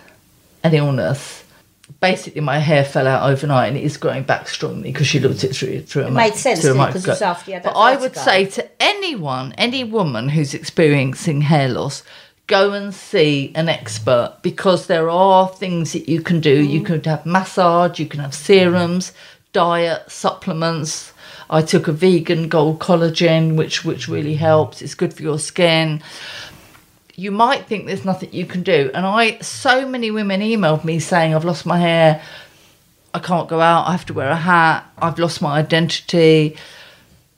and 0.62 0.72
illness. 0.72 1.43
Basically, 2.10 2.40
my 2.40 2.58
hair 2.58 2.84
fell 2.84 3.06
out 3.06 3.28
overnight, 3.30 3.68
and 3.68 3.76
it 3.76 3.84
is 3.84 3.96
growing 3.96 4.24
back 4.24 4.48
strongly 4.48 4.92
because 4.92 5.06
she 5.06 5.18
looked 5.20 5.42
it 5.44 5.54
through 5.54 5.82
through 5.82 6.02
a 6.02 6.06
It 6.06 6.10
mi- 6.10 6.16
made 6.16 6.34
sense, 6.34 6.60
through 6.60 6.72
a 6.72 6.74
didn't 6.74 6.88
it? 6.88 6.92
'Cause 6.92 6.94
it 6.94 7.08
was 7.08 7.20
microscope. 7.20 7.28
after 7.28 7.50
you 7.50 7.54
had 7.54 7.62
But 7.62 7.76
I 7.76 7.96
would 7.96 8.16
say 8.16 8.44
to 8.46 8.66
anyone, 8.80 9.54
any 9.56 9.84
woman 9.84 10.28
who's 10.30 10.54
experiencing 10.54 11.42
hair 11.42 11.68
loss, 11.68 12.02
go 12.46 12.72
and 12.72 12.94
see 12.94 13.52
an 13.54 13.68
expert 13.68 14.34
because 14.42 14.86
there 14.86 15.08
are 15.08 15.48
things 15.48 15.92
that 15.92 16.08
you 16.08 16.20
can 16.20 16.40
do. 16.40 16.62
You 16.62 16.80
mm. 16.82 16.86
can 16.86 17.04
have 17.04 17.24
massage, 17.24 17.98
you 17.98 18.06
can 18.06 18.20
have 18.20 18.34
serums, 18.34 19.12
diet, 19.52 20.02
supplements. 20.08 21.12
I 21.48 21.62
took 21.62 21.88
a 21.88 21.92
vegan 21.92 22.48
gold 22.48 22.80
collagen, 22.80 23.54
which 23.56 23.84
which 23.84 24.08
really 24.08 24.34
mm. 24.34 24.38
helps. 24.38 24.82
It's 24.82 24.94
good 24.94 25.14
for 25.14 25.22
your 25.22 25.38
skin 25.38 26.02
you 27.16 27.30
might 27.30 27.66
think 27.66 27.86
there's 27.86 28.04
nothing 28.04 28.32
you 28.32 28.46
can 28.46 28.62
do. 28.62 28.90
And 28.92 29.06
I, 29.06 29.38
so 29.38 29.86
many 29.86 30.10
women 30.10 30.40
emailed 30.40 30.84
me 30.84 30.98
saying, 30.98 31.34
I've 31.34 31.44
lost 31.44 31.64
my 31.64 31.78
hair, 31.78 32.22
I 33.12 33.20
can't 33.20 33.48
go 33.48 33.60
out, 33.60 33.86
I 33.86 33.92
have 33.92 34.06
to 34.06 34.14
wear 34.14 34.30
a 34.30 34.36
hat, 34.36 34.84
I've 34.98 35.18
lost 35.18 35.40
my 35.40 35.58
identity. 35.58 36.56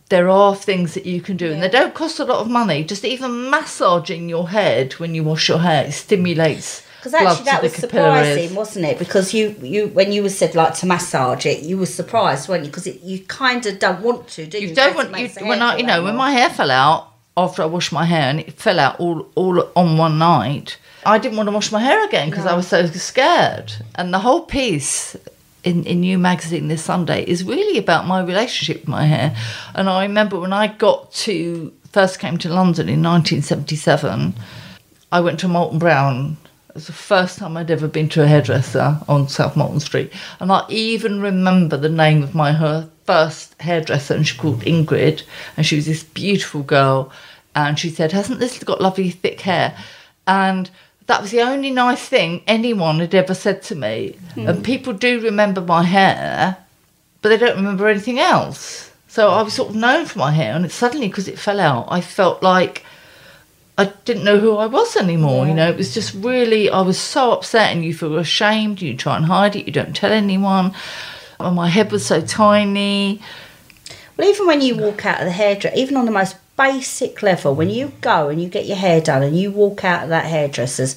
There 0.09 0.29
are 0.29 0.55
things 0.55 0.95
that 0.95 1.05
you 1.05 1.21
can 1.21 1.37
do, 1.37 1.53
and 1.53 1.63
they 1.63 1.69
don't 1.69 1.93
cost 1.93 2.21
a 2.21 2.25
lot 2.25 2.41
of 2.41 2.49
money. 2.49 2.85
Just 2.85 3.05
even 3.05 3.51
massaging 3.51 4.29
your 4.29 4.49
head 4.49 4.95
when 4.95 5.15
you 5.15 5.25
wash 5.25 5.49
your 5.49 5.59
hair 5.59 5.85
it 5.87 5.93
stimulates 5.93 6.87
Because 6.99 7.13
actually, 7.13 7.45
that 7.45 7.63
was 7.63 7.75
capillaries. 7.75 8.27
surprising, 8.29 8.55
wasn't 8.55 8.85
it? 8.87 8.99
Because 8.99 9.35
you, 9.35 9.57
you, 9.61 9.89
when 9.89 10.13
you 10.13 10.23
were 10.23 10.31
said 10.31 10.55
like 10.55 10.75
to 10.77 10.87
massage 10.87 11.45
it, 11.45 11.65
you 11.65 11.77
were 11.77 11.87
surprised, 11.87 12.49
weren't 12.49 12.65
you? 12.65 12.71
Because 12.71 12.87
you 12.87 13.19
kind 13.25 13.67
of 13.67 13.79
don't 13.79 14.01
want 14.01 14.29
to, 14.29 14.47
do 14.47 14.59
you? 14.59 14.69
You 14.69 14.75
don't 14.75 14.95
want 14.95 15.19
you 15.19 15.29
when 15.47 15.61
I 15.61 15.77
you 15.77 15.85
know 15.85 16.03
when 16.05 16.17
my 16.17 16.31
hair 16.31 16.51
fell 16.51 16.71
out 16.71 17.16
after 17.37 17.63
I 17.63 17.67
washed 17.67 17.93
my 17.93 18.05
hair 18.05 18.31
and 18.31 18.41
it 18.41 18.55
fell 18.55 18.81
out 18.81 18.99
all 18.99 19.29
all 19.35 19.71
on 19.77 19.99
one 19.99 20.19
night. 20.19 20.79
I 21.05 21.19
didn't 21.19 21.37
want 21.37 21.49
to 21.49 21.53
wash 21.53 21.71
my 21.71 21.81
hair 21.81 22.05
again 22.05 22.31
because 22.31 22.47
I 22.47 22.55
was 22.55 22.67
so 22.67 22.87
scared. 22.87 23.73
And 23.95 24.13
the 24.13 24.19
whole 24.19 24.43
piece 24.43 25.17
in 25.63 25.85
in 25.85 26.03
You 26.03 26.19
Magazine 26.19 26.69
this 26.69 26.83
Sunday 26.83 27.25
is 27.25 27.45
really 27.45 27.79
about 27.79 28.07
my 28.07 28.23
relationship 28.23 28.83
with 28.83 28.89
my 28.89 29.07
hair. 29.07 29.37
And 29.75 29.89
I 29.89 30.03
remember 30.03 30.41
when 30.41 30.53
I 30.53 30.69
got 30.69 31.13
to 31.27 31.73
first 31.93 32.19
came 32.19 32.37
to 32.39 32.49
London 32.49 32.89
in 32.89 33.03
1977, 33.03 34.35
I 35.13 35.21
went 35.21 35.41
to 35.41 35.47
Molton 35.47 35.79
Brown. 35.79 36.37
It 36.77 36.85
was 36.85 36.87
the 36.89 36.93
first 36.93 37.39
time 37.39 37.57
I'd 37.57 37.71
ever 37.71 37.89
been 37.89 38.11
to 38.11 38.23
a 38.23 38.27
hairdresser 38.27 38.99
on 39.09 39.31
South 39.31 39.55
Molton 39.55 39.81
Street. 39.81 40.13
And 40.41 40.53
I 40.53 40.63
even 40.69 41.23
remember 41.23 41.79
the 41.79 41.89
name 41.89 42.23
of 42.23 42.35
my 42.35 42.53
her 42.53 42.91
first 43.07 43.59
hairdresser, 43.63 44.13
and 44.13 44.29
she 44.29 44.37
called 44.37 44.61
Ingrid. 44.61 45.23
And 45.57 45.65
she 45.65 45.77
was 45.77 45.87
this 45.87 46.03
beautiful 46.03 46.63
girl. 46.63 47.11
And 47.55 47.79
she 47.79 47.89
said, 47.89 48.13
Hasn't 48.13 48.41
this 48.41 48.63
got 48.63 48.83
lovely 48.83 49.09
thick 49.09 49.41
hair? 49.41 49.75
And 50.27 50.69
that 51.07 51.23
was 51.23 51.31
the 51.31 51.41
only 51.41 51.71
nice 51.71 52.07
thing 52.07 52.43
anyone 52.47 52.99
had 52.99 53.15
ever 53.15 53.33
said 53.33 53.63
to 53.63 53.75
me. 53.75 54.19
Hmm. 54.35 54.47
And 54.47 54.63
people 54.63 54.93
do 54.93 55.23
remember 55.23 55.63
my 55.63 55.83
hair, 55.83 56.59
but 57.23 57.31
they 57.31 57.39
don't 57.39 57.57
remember 57.57 57.89
anything 57.89 58.19
else. 58.19 58.93
So 59.09 59.31
I 59.31 59.41
was 59.41 59.55
sort 59.55 59.71
of 59.71 59.77
known 59.77 60.05
for 60.05 60.19
my 60.19 60.33
hair, 60.33 60.55
and 60.55 60.67
it 60.67 60.73
suddenly, 60.73 61.09
because 61.09 61.27
it 61.27 61.39
fell 61.39 61.59
out, 61.59 61.87
I 61.89 62.03
felt 62.03 62.43
like 62.43 62.85
I 63.79 63.93
didn't 64.07 64.25
know 64.25 64.39
who 64.39 64.57
I 64.57 64.67
was 64.67 64.97
anymore. 64.97 65.47
You 65.47 65.55
know, 65.55 65.69
it 65.69 65.77
was 65.77 65.93
just 65.93 66.15
really, 66.15 66.71
I 66.71 66.81
was 66.81 66.99
so 66.99 67.33
upset, 67.33 67.73
and 67.75 67.85
you 67.85 67.93
feel 67.93 68.17
ashamed, 68.17 68.81
you 68.81 68.97
try 68.97 69.17
and 69.17 69.27
hide 69.27 69.55
it, 69.55 69.67
you 69.67 69.73
don't 69.73 69.95
tell 69.95 70.13
anyone. 70.13 70.73
And 71.39 71.55
my 71.55 71.69
head 71.69 71.93
was 71.93 72.07
so 72.07 72.23
tiny. 72.23 73.21
Well, 74.17 74.29
even 74.29 74.47
when 74.47 74.63
you 74.63 74.77
walk 74.77 75.05
out 75.05 75.21
of 75.21 75.27
the 75.27 75.33
hairdresser, 75.33 75.77
even 75.77 75.99
on 75.99 76.07
the 76.07 76.11
most 76.11 76.37
basic 76.57 77.23
level, 77.23 77.55
when 77.55 77.69
you 77.69 77.93
go 78.01 78.31
and 78.31 78.43
you 78.43 78.49
get 78.49 78.65
your 78.65 78.79
hair 78.79 79.03
done 79.03 79.23
and 79.23 79.39
you 79.39 79.51
walk 79.51 79.85
out 79.85 80.05
of 80.05 80.09
that 80.09 80.25
hairdresser's, 80.25 80.97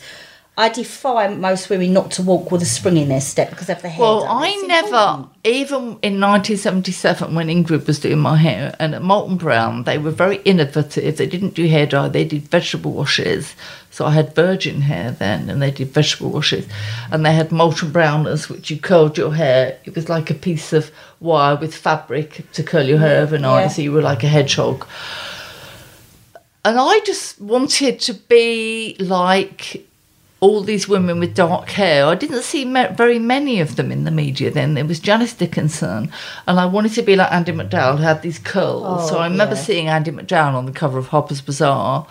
I 0.59 0.67
defy 0.67 1.29
most 1.29 1.69
women 1.69 1.93
not 1.93 2.11
to 2.11 2.21
walk 2.21 2.51
with 2.51 2.61
a 2.61 2.65
spring 2.65 2.97
in 2.97 3.07
their 3.07 3.21
step 3.21 3.49
because 3.49 3.69
of 3.69 3.81
the 3.81 3.87
hair 3.87 4.01
Well, 4.01 4.25
done. 4.25 4.43
I 4.43 4.47
It's 4.49 4.67
never, 4.67 4.87
important. 4.87 5.29
even 5.45 5.81
in 6.01 6.19
1977 6.19 7.33
when 7.33 7.47
Ingrid 7.47 7.87
was 7.87 7.97
doing 7.97 8.19
my 8.19 8.35
hair, 8.35 8.75
and 8.77 8.93
at 8.93 9.01
Molton 9.01 9.37
Brown, 9.37 9.85
they 9.85 9.97
were 9.97 10.11
very 10.11 10.37
innovative. 10.43 11.15
They 11.15 11.27
didn't 11.27 11.53
do 11.55 11.65
hair 11.69 11.85
dye, 11.85 12.09
they 12.09 12.25
did 12.25 12.49
vegetable 12.49 12.91
washes. 12.91 13.55
So 13.89 14.05
I 14.05 14.11
had 14.11 14.35
virgin 14.35 14.81
hair 14.81 15.11
then, 15.11 15.49
and 15.49 15.61
they 15.61 15.71
did 15.71 15.93
vegetable 15.93 16.31
washes. 16.31 16.65
And 17.09 17.25
they 17.25 17.31
had 17.33 17.51
Molton 17.51 17.91
Browners, 17.93 18.49
which 18.49 18.69
you 18.69 18.77
curled 18.79 19.17
your 19.17 19.33
hair. 19.33 19.77
It 19.85 19.95
was 19.95 20.09
like 20.09 20.29
a 20.29 20.33
piece 20.33 20.73
of 20.73 20.91
wire 21.21 21.55
with 21.55 21.73
fabric 21.73 22.43
to 22.51 22.63
curl 22.63 22.83
your 22.83 22.99
hair 22.99 23.21
overnight, 23.21 23.61
Yeah. 23.63 23.67
so 23.69 23.81
you 23.81 23.93
were 23.93 24.01
like 24.01 24.25
a 24.25 24.27
hedgehog. 24.27 24.85
And 26.65 26.77
I 26.77 26.99
just 27.05 27.39
wanted 27.39 28.01
to 28.01 28.13
be 28.13 28.97
like 28.99 29.85
all 30.41 30.61
these 30.61 30.87
women 30.87 31.19
with 31.19 31.35
dark 31.35 31.69
hair. 31.69 32.05
I 32.05 32.15
didn't 32.15 32.43
see 32.43 32.63
me- 32.65 32.87
very 32.93 33.19
many 33.19 33.59
of 33.59 33.75
them 33.75 33.91
in 33.91 34.05
the 34.05 34.11
media 34.11 34.49
then. 34.51 34.73
There 34.73 34.85
was 34.85 34.99
Janice 34.99 35.33
Dickinson, 35.33 36.11
and 36.47 36.59
I 36.59 36.65
wanted 36.65 36.93
to 36.93 37.01
be 37.01 37.15
like 37.15 37.31
Andie 37.31 37.51
MacDowell, 37.51 37.97
who 37.97 38.03
had 38.03 38.21
these 38.21 38.39
curls. 38.39 38.83
Oh, 38.85 39.07
so 39.07 39.17
Oh, 39.17 39.19
I 39.19 39.27
remember 39.27 39.55
yeah. 39.55 39.61
seeing 39.61 39.87
Andie 39.89 40.11
MacDowell 40.11 40.53
on 40.55 40.65
the 40.65 40.71
cover 40.71 40.97
of 40.97 41.07
Harper's 41.07 41.41
Bazaar. 41.41 42.07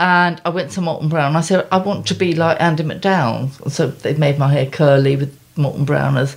And 0.00 0.40
I 0.46 0.48
went 0.48 0.70
to 0.72 0.80
Molton 0.80 1.10
Brown. 1.10 1.36
I 1.36 1.42
said, 1.42 1.68
I 1.70 1.76
want 1.76 2.06
to 2.06 2.14
be 2.14 2.34
like 2.34 2.58
Andie 2.60 2.84
MacDowell. 2.84 3.70
So 3.70 3.88
they 3.88 4.14
made 4.14 4.38
my 4.38 4.48
hair 4.50 4.66
curly 4.66 5.14
with 5.16 5.38
Molton 5.56 5.84
Browners. 5.84 6.36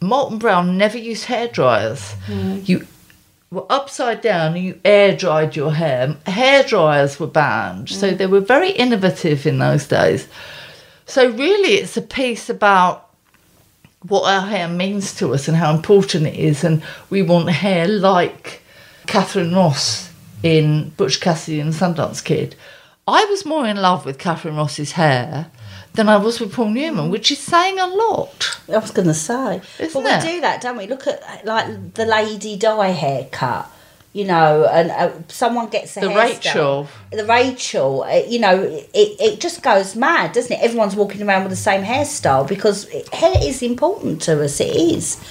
Molton 0.00 0.38
Brown 0.38 0.76
never 0.78 0.98
used 0.98 1.24
hair 1.24 1.48
dryers. 1.48 2.14
Mm. 2.26 2.68
You 2.68 2.86
were 3.50 3.64
upside 3.70 4.20
down 4.20 4.54
and 4.54 4.64
you 4.64 4.78
air 4.84 5.16
dried 5.16 5.56
your 5.56 5.72
hair. 5.72 6.16
Hair 6.26 6.64
dryers 6.64 7.18
were 7.18 7.26
banned. 7.26 7.88
So 7.88 8.12
mm. 8.12 8.18
they 8.18 8.26
were 8.26 8.40
very 8.40 8.70
innovative 8.72 9.46
in 9.46 9.58
those 9.58 9.86
days. 9.88 10.28
So 11.08 11.30
really 11.30 11.74
it's 11.74 11.96
a 11.96 12.02
piece 12.02 12.50
about 12.50 13.08
what 14.02 14.30
our 14.30 14.46
hair 14.46 14.68
means 14.68 15.14
to 15.16 15.32
us 15.34 15.48
and 15.48 15.56
how 15.56 15.74
important 15.74 16.26
it 16.26 16.36
is 16.36 16.62
and 16.62 16.82
we 17.10 17.22
want 17.22 17.48
hair 17.48 17.88
like 17.88 18.62
Katharine 19.06 19.54
Ross 19.54 20.12
in 20.42 20.90
Butch 20.90 21.20
Cassidy 21.20 21.60
and 21.60 21.72
Sundance 21.72 22.22
Kid. 22.22 22.54
I 23.08 23.24
was 23.24 23.46
more 23.46 23.66
in 23.66 23.78
love 23.78 24.04
with 24.04 24.18
Katharine 24.18 24.56
Ross's 24.56 24.92
hair 24.92 25.50
than 25.94 26.10
I 26.10 26.18
was 26.18 26.40
with 26.40 26.52
Paul 26.52 26.68
Newman, 26.68 27.10
which 27.10 27.30
is 27.30 27.38
saying 27.38 27.78
a 27.78 27.86
lot. 27.86 28.60
I 28.68 28.76
was 28.76 28.90
going 28.90 29.08
to 29.08 29.14
say. 29.14 29.62
Isn't 29.80 30.02
but 30.02 30.24
it? 30.24 30.26
we 30.26 30.32
do 30.34 30.40
that, 30.42 30.60
don't 30.60 30.76
we? 30.76 30.86
Look 30.86 31.06
at 31.06 31.44
like 31.44 31.94
the 31.94 32.04
lady 32.04 32.56
Di 32.56 32.90
haircut, 32.90 33.72
you 34.18 34.24
know, 34.24 34.64
and 34.64 34.90
uh, 34.90 35.12
someone 35.28 35.68
gets 35.68 35.96
a 35.96 36.00
The 36.00 36.08
hairstyle. 36.08 36.44
Rachel. 36.44 36.88
The 37.12 37.24
Rachel, 37.24 38.02
uh, 38.02 38.22
you 38.26 38.40
know, 38.40 38.64
it, 38.64 38.90
it 38.92 39.40
just 39.40 39.62
goes 39.62 39.94
mad, 39.94 40.32
doesn't 40.32 40.50
it? 40.50 40.60
Everyone's 40.60 40.96
walking 40.96 41.22
around 41.22 41.44
with 41.44 41.50
the 41.50 41.56
same 41.56 41.84
hairstyle 41.84 42.48
because 42.48 42.88
hair 43.12 43.36
is 43.40 43.62
important 43.62 44.20
to 44.22 44.42
us. 44.42 44.60
It 44.60 44.74
is. 44.74 45.24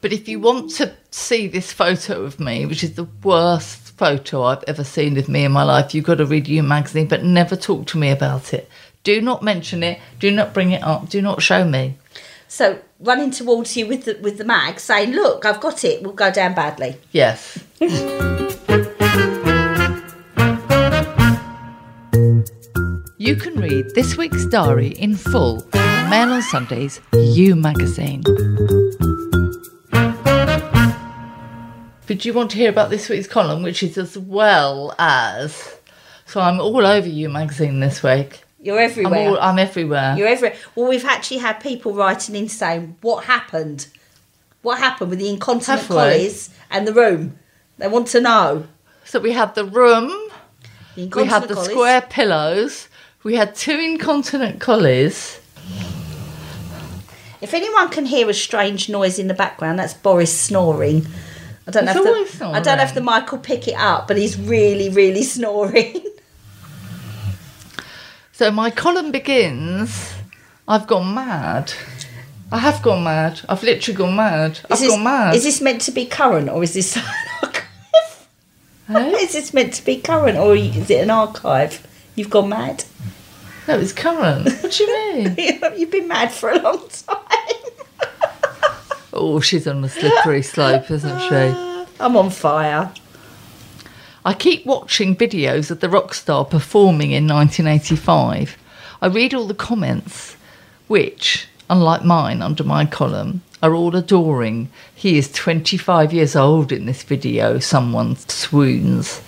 But 0.00 0.12
if 0.12 0.26
you 0.26 0.40
want 0.40 0.70
to 0.78 0.92
see 1.12 1.46
this 1.46 1.72
photo 1.72 2.24
of 2.24 2.40
me, 2.40 2.66
which 2.66 2.82
is 2.82 2.94
the 2.94 3.06
worst 3.22 3.96
photo 3.96 4.42
I've 4.42 4.64
ever 4.66 4.82
seen 4.82 5.16
of 5.16 5.28
me 5.28 5.44
in 5.44 5.52
my 5.52 5.62
life, 5.62 5.94
you've 5.94 6.04
got 6.04 6.18
to 6.18 6.26
read 6.26 6.48
You 6.48 6.64
magazine, 6.64 7.06
but 7.06 7.22
never 7.22 7.54
talk 7.54 7.86
to 7.86 7.98
me 7.98 8.10
about 8.10 8.52
it. 8.52 8.68
Do 9.04 9.20
not 9.20 9.44
mention 9.44 9.84
it. 9.84 10.00
Do 10.18 10.32
not 10.32 10.52
bring 10.52 10.72
it 10.72 10.82
up. 10.82 11.08
Do 11.08 11.22
not 11.22 11.40
show 11.40 11.64
me. 11.64 11.98
So 12.52 12.80
running 13.00 13.30
towards 13.30 13.78
you 13.78 13.86
with 13.86 14.04
the 14.04 14.18
with 14.20 14.36
the 14.36 14.44
mag, 14.44 14.78
saying, 14.78 15.12
"Look, 15.12 15.46
I've 15.46 15.58
got 15.58 15.84
it," 15.84 16.02
We'll 16.02 16.12
go 16.12 16.30
down 16.30 16.52
badly. 16.52 16.98
Yes. 17.10 17.58
you 23.16 23.36
can 23.36 23.58
read 23.58 23.86
this 23.94 24.18
week's 24.18 24.44
diary 24.44 24.88
in 24.88 25.16
full 25.16 25.62
in 25.72 26.10
Mail 26.10 26.30
on 26.30 26.42
Sunday's 26.42 27.00
You 27.14 27.56
magazine. 27.56 28.22
But 32.06 32.26
you 32.26 32.34
want 32.34 32.50
to 32.50 32.58
hear 32.58 32.68
about 32.68 32.90
this 32.90 33.08
week's 33.08 33.28
column, 33.28 33.62
which 33.62 33.82
is 33.82 33.96
as 33.96 34.18
well 34.18 34.94
as. 34.98 35.74
So 36.26 36.42
I'm 36.42 36.60
all 36.60 36.84
over 36.84 37.08
you 37.08 37.30
magazine 37.30 37.80
this 37.80 38.02
week. 38.02 38.41
You're 38.62 38.78
I'm, 38.78 38.84
everywhere. 38.90 39.28
all, 39.28 39.38
I'm 39.40 39.58
everywhere. 39.58 40.14
You're 40.16 40.28
everywhere. 40.28 40.56
Well, 40.76 40.88
we've 40.88 41.04
actually 41.04 41.38
had 41.38 41.54
people 41.60 41.92
writing 41.94 42.36
in 42.36 42.48
saying, 42.48 42.96
"What 43.00 43.24
happened? 43.24 43.88
What 44.62 44.78
happened 44.78 45.10
with 45.10 45.18
the 45.18 45.28
incontinent 45.28 45.88
collies 45.88 46.50
and 46.70 46.86
the 46.86 46.94
room?" 46.94 47.38
They 47.78 47.88
want 47.88 48.06
to 48.08 48.20
know. 48.20 48.66
So 49.04 49.18
we 49.18 49.32
had 49.32 49.56
the 49.56 49.64
room, 49.64 50.10
The 50.94 51.06
we 51.08 51.24
had 51.26 51.48
the 51.48 51.54
collies. 51.54 51.70
square 51.70 52.00
pillows, 52.02 52.88
we 53.24 53.34
had 53.34 53.54
two 53.56 53.78
incontinent 53.78 54.60
collies. 54.60 55.40
If 57.40 57.54
anyone 57.54 57.88
can 57.88 58.06
hear 58.06 58.30
a 58.30 58.34
strange 58.34 58.88
noise 58.88 59.18
in 59.18 59.26
the 59.26 59.34
background, 59.34 59.80
that's 59.80 59.94
Boris 59.94 60.36
snoring. 60.38 61.06
I 61.66 61.72
don't 61.72 61.84
know. 61.84 61.92
If 61.92 62.38
the, 62.38 62.46
I 62.46 62.60
don't 62.60 62.78
know 62.78 62.84
if 62.84 62.94
the 62.94 63.00
mic 63.00 63.32
will 63.32 63.38
pick 63.40 63.66
it 63.66 63.74
up, 63.74 64.06
but 64.06 64.16
he's 64.16 64.38
really, 64.38 64.88
really 64.88 65.22
snoring. 65.36 66.04
So 68.32 68.50
my 68.50 68.70
column 68.70 69.12
begins. 69.12 70.14
I've 70.66 70.86
gone 70.86 71.14
mad. 71.14 71.72
I 72.50 72.58
have 72.58 72.82
gone 72.82 73.04
mad. 73.04 73.40
I've 73.48 73.62
literally 73.62 73.96
gone 73.96 74.16
mad. 74.16 74.60
I've 74.66 74.72
Is 74.72 74.80
this, 74.80 74.90
gone 74.90 75.04
mad. 75.04 75.34
is 75.34 75.44
this 75.44 75.60
meant 75.60 75.80
to 75.82 75.90
be 75.92 76.06
current 76.06 76.48
or 76.48 76.62
is 76.62 76.74
this 76.74 76.96
an 76.96 77.02
archive? 77.42 77.58
Is 79.22 79.32
this 79.32 79.54
meant 79.54 79.72
to 79.74 79.84
be 79.84 79.96
current 80.00 80.36
or 80.36 80.54
is 80.54 80.90
it 80.90 81.02
an 81.02 81.08
archive? 81.10 81.86
You've 82.14 82.28
gone 82.28 82.50
mad. 82.50 82.84
No, 83.66 83.78
it's 83.78 83.92
current. 83.92 84.44
What 84.62 84.72
do 84.72 84.84
you 84.84 85.14
mean? 85.14 85.36
You've 85.78 85.90
been 85.90 86.08
mad 86.08 86.30
for 86.32 86.50
a 86.50 86.58
long 86.60 86.86
time. 86.88 88.08
oh, 89.14 89.40
she's 89.40 89.66
on 89.66 89.82
a 89.84 89.88
slippery 89.88 90.42
slope, 90.42 90.90
isn't 90.90 91.20
she? 91.20 91.34
I'm 92.00 92.16
on 92.16 92.28
fire. 92.30 92.92
I 94.24 94.34
keep 94.34 94.64
watching 94.64 95.16
videos 95.16 95.72
of 95.72 95.80
the 95.80 95.88
rock 95.88 96.14
star 96.14 96.44
performing 96.44 97.10
in 97.10 97.26
1985. 97.26 98.56
I 99.00 99.06
read 99.08 99.34
all 99.34 99.48
the 99.48 99.54
comments, 99.54 100.36
which, 100.86 101.48
unlike 101.68 102.04
mine 102.04 102.40
under 102.40 102.62
my 102.62 102.86
column, 102.86 103.42
are 103.60 103.74
all 103.74 103.96
adoring. 103.96 104.70
He 104.94 105.18
is 105.18 105.32
25 105.32 106.12
years 106.12 106.36
old 106.36 106.70
in 106.70 106.86
this 106.86 107.02
video, 107.02 107.58
someone 107.58 108.14
swoons. 108.14 109.20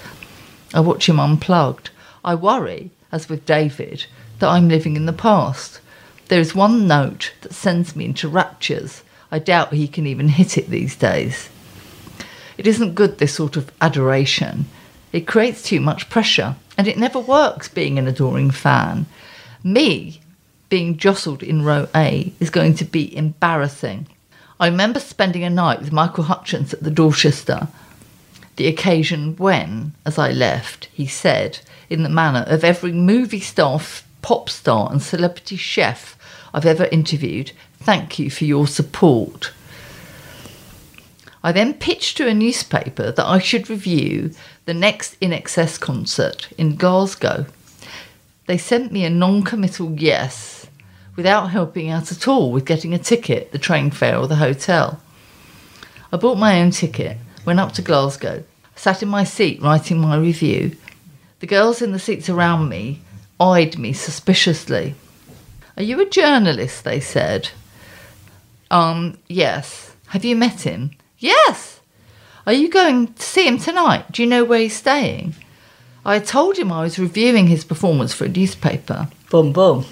I 0.73 0.79
watch 0.79 1.09
him 1.09 1.19
unplugged. 1.19 1.91
I 2.25 2.37
worry, 2.37 2.91
as 3.11 3.29
with 3.29 3.45
David, 3.45 4.07
that 4.39 4.49
I'm 4.49 4.69
living 4.69 4.95
in 4.95 5.07
the 5.07 5.13
past. 5.13 5.81
There 6.29 6.41
is 6.41 6.55
one 6.55 6.87
note 6.87 7.33
that 7.41 7.53
sends 7.53 7.97
me 7.97 8.05
into 8.05 8.29
raptures. 8.29 9.03
I 9.33 9.41
doubt 9.41 9.73
he 9.73 9.89
can 9.89 10.07
even 10.07 10.29
hit 10.29 10.57
it 10.57 10.71
these 10.71 10.95
days. 10.95 11.49
It 12.57 12.69
isn't 12.69 12.95
good, 12.95 13.19
this 13.19 13.35
sort 13.35 13.57
of 13.57 13.73
adoration. 13.81 14.67
It 15.15 15.29
creates 15.29 15.63
too 15.63 15.79
much 15.79 16.11
pressure, 16.11 16.57
and 16.77 16.89
it 16.89 16.99
never 16.99 17.21
works 17.21 17.69
being 17.69 18.01
an 18.01 18.09
adoring 18.09 18.51
fan. 18.51 19.07
Me 19.63 20.21
being 20.69 20.97
jostled 20.97 21.41
in 21.41 21.63
row 21.63 21.87
A 21.95 22.33
is 22.41 22.51
going 22.51 22.75
to 22.75 22.85
be 22.85 23.17
embarrassing. 23.17 24.09
I 24.59 24.67
remember 24.67 24.99
spending 24.99 25.45
a 25.45 25.51
night 25.51 25.79
with 25.79 25.93
Michael 25.93 26.25
Hutchence 26.25 26.75
at 26.75 26.83
the 26.83 26.91
Dorchester, 26.91 27.69
the 28.57 28.67
occasion 28.67 29.37
when, 29.37 29.93
as 30.05 30.19
I 30.19 30.33
left, 30.33 30.87
he 30.93 31.07
said, 31.07 31.61
in 31.89 32.03
the 32.03 32.09
manner 32.09 32.45
of 32.49 32.65
every 32.65 32.91
movie 32.91 33.39
star, 33.39 33.81
pop 34.21 34.51
star, 34.51 34.91
and 34.91 35.01
celebrity 35.01 35.55
chef 35.55 36.19
I've 36.53 36.67
ever 36.67 36.87
interviewed, 36.87 37.53
thank 37.79 38.19
you 38.19 38.31
for 38.31 38.47
your 38.47 38.67
support. 38.67 39.53
I 41.45 41.53
then 41.53 41.75
pitched 41.75 42.17
to 42.17 42.27
a 42.27 42.33
newspaper 42.33 43.13
that 43.13 43.27
I 43.27 43.39
should 43.39 43.69
review 43.69 44.33
the 44.65 44.75
next 44.75 45.19
INXS 45.21 45.79
concert 45.79 46.49
in 46.57 46.77
Glasgow. 46.77 47.47
They 48.47 48.59
sent 48.59 48.93
me 48.93 49.05
a 49.05 49.11
non 49.11 49.43
committal 49.43 49.93
yes 49.93 50.67
without 51.17 51.51
helping 51.51 51.91
out 51.91 52.11
at 52.11 52.27
all 52.27 52.51
with 52.51 52.65
getting 52.65 52.93
a 52.93 52.99
ticket, 52.99 53.53
the 53.53 53.59
train 53.59 53.91
fare, 53.91 54.19
or 54.19 54.27
the 54.27 54.37
hotel. 54.37 55.01
I 56.13 56.17
bought 56.17 56.39
my 56.39 56.61
own 56.61 56.71
ticket, 56.71 57.19
went 57.45 57.61
up 57.61 57.73
to 57.73 57.83
Glasgow, 57.83 58.45
sat 58.75 59.03
in 59.03 59.09
my 59.09 59.25
seat 59.25 59.63
writing 59.63 59.99
my 59.99 60.17
review. 60.17 60.77
The 61.41 61.47
girls 61.47 61.83
in 61.83 61.93
the 61.93 61.99
seats 61.99 62.29
around 62.29 62.69
me 62.69 63.01
eyed 63.41 63.79
me 63.79 63.93
suspiciously. 63.93 64.95
Are 65.77 65.83
you 65.83 66.01
a 66.01 66.09
journalist? 66.09 66.85
They 66.85 67.01
said. 67.01 67.51
Um, 68.71 69.19
yes. 69.29 69.95
Have 70.09 70.25
you 70.25 70.37
met 70.37 70.63
him? 70.63 70.93
Yes. 71.19 71.74
Are 72.47 72.53
you 72.53 72.69
going 72.69 73.15
to 73.15 73.23
see 73.23 73.47
him 73.47 73.59
tonight? 73.59 74.13
Do 74.13 74.23
you 74.23 74.29
know 74.29 74.45
where 74.45 74.61
he's 74.61 74.77
staying? 74.77 75.35
I 76.05 76.19
told 76.19 76.59
him 76.59 76.71
I 76.71 76.83
was 76.83 76.99
reviewing 76.99 77.47
his 77.47 77.65
performance 77.65 78.13
for 78.13 78.27
a 78.27 78.29
newspaper. 78.29 79.09
Boom, 79.31 79.53
boom. 79.53 79.87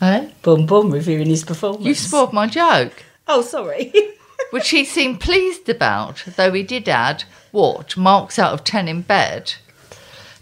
Eh? 0.00 0.28
Boom, 0.42 0.66
boom, 0.66 0.92
reviewing 0.92 1.26
his 1.26 1.42
performance. 1.44 1.84
You 1.84 1.94
spoiled 1.94 2.32
my 2.32 2.46
joke, 2.46 3.04
Oh, 3.26 3.42
sorry. 3.42 3.92
which 4.50 4.70
he 4.70 4.84
seemed 4.84 5.20
pleased 5.20 5.68
about, 5.68 6.24
though 6.36 6.52
he 6.52 6.62
did 6.62 6.88
add, 6.88 7.24
what, 7.50 7.96
marks 7.96 8.38
out 8.38 8.52
of 8.52 8.64
10 8.64 8.86
in 8.86 9.02
bed? 9.02 9.54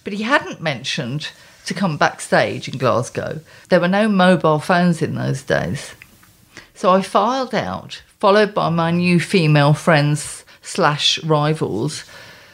But 0.05 0.13
he 0.13 0.23
hadn't 0.23 0.61
mentioned 0.61 1.31
to 1.65 1.75
come 1.75 1.97
backstage 1.97 2.69
in 2.69 2.79
Glasgow. 2.79 3.41
There 3.71 3.81
were 3.81 3.89
no 3.89 4.09
mobile 4.09 4.61
phones 4.61 5.03
in 5.03 5.15
those 5.15 5.43
days. 5.43 5.95
So 6.75 6.93
I 6.93 7.01
filed 7.01 7.55
out, 7.55 8.03
followed 8.21 8.55
by 8.55 8.69
my 8.69 8.91
new 8.91 9.19
female 9.19 9.73
friends 9.73 10.45
slash 10.67 11.23
rivals, 11.23 12.05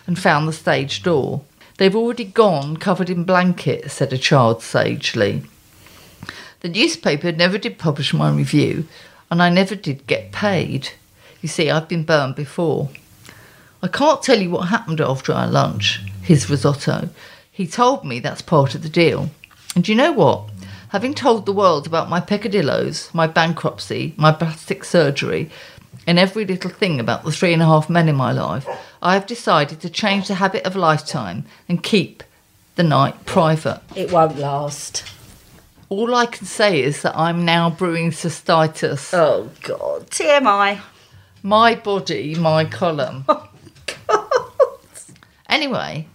and 0.07 0.19
found 0.19 0.47
the 0.47 0.53
stage 0.53 1.03
door. 1.03 1.43
They've 1.79 1.97
already 1.97 2.25
gone 2.25 2.77
covered 2.77 3.11
in 3.11 3.25
blankets, 3.25 3.95
said 3.95 4.13
a 4.13 4.19
child 4.19 4.63
sagely. 4.63 5.43
The 6.61 6.69
newspaper 6.69 7.33
never 7.33 7.59
did 7.59 7.79
publish 7.79 8.13
my 8.13 8.31
review, 8.31 8.87
and 9.31 9.43
I 9.43 9.49
never 9.49 9.75
did 9.75 10.07
get 10.07 10.31
paid. 10.31 10.91
You 11.41 11.49
see, 11.49 11.71
I've 11.71 11.89
been 11.89 12.05
burned 12.05 12.37
before. 12.37 12.91
I 13.83 13.89
can't 13.89 14.23
tell 14.23 14.41
you 14.41 14.51
what 14.51 14.69
happened 14.69 15.01
after 15.01 15.33
our 15.33 15.49
lunch, 15.49 16.01
his 16.23 16.49
risotto. 16.49 17.09
He 17.51 17.67
told 17.67 18.05
me 18.05 18.21
that's 18.21 18.43
part 18.43 18.75
of 18.75 18.83
the 18.83 18.89
deal. 18.89 19.31
And 19.75 19.89
you 19.89 19.95
know 19.95 20.13
what? 20.13 20.51
Having 20.91 21.15
told 21.15 21.47
the 21.47 21.53
world 21.53 21.87
about 21.87 22.11
my 22.11 22.21
peccadillos, 22.21 23.13
my 23.15 23.27
bankruptcy, 23.27 24.15
my 24.17 24.31
plastic 24.31 24.85
surgery, 24.85 25.51
and 26.07 26.19
every 26.19 26.45
little 26.45 26.71
thing 26.71 26.99
about 27.01 27.25
the 27.25 27.33
three 27.33 27.53
and 27.53 27.63
a 27.63 27.67
half 27.67 27.89
men 27.91 28.09
in 28.09 28.17
my 28.17 28.33
life, 28.33 28.67
I 29.01 29.15
have 29.15 29.27
decided 29.27 29.81
to 29.81 29.91
change 29.91 30.29
the 30.29 30.35
habit 30.37 30.65
of 30.65 30.77
lifetime 30.77 31.45
and 31.69 31.83
keep 31.83 32.23
the 32.77 32.83
night 32.83 33.27
private. 33.27 33.81
it 33.95 34.11
won't 34.11 34.39
last. 34.39 35.05
All 35.89 36.15
I 36.15 36.25
can 36.27 36.47
say 36.47 36.83
is 36.83 37.03
that 37.03 37.17
I'm 37.17 37.45
now 37.45 37.69
brewing 37.69 38.13
cystitis. 38.13 39.13
Oh, 39.13 39.51
God. 39.63 40.09
TMI. 40.09 40.81
My 41.43 41.75
body, 41.75 42.35
my 42.35 42.65
column. 42.65 43.25
Oh, 44.09 44.79
anyway, 45.49 46.07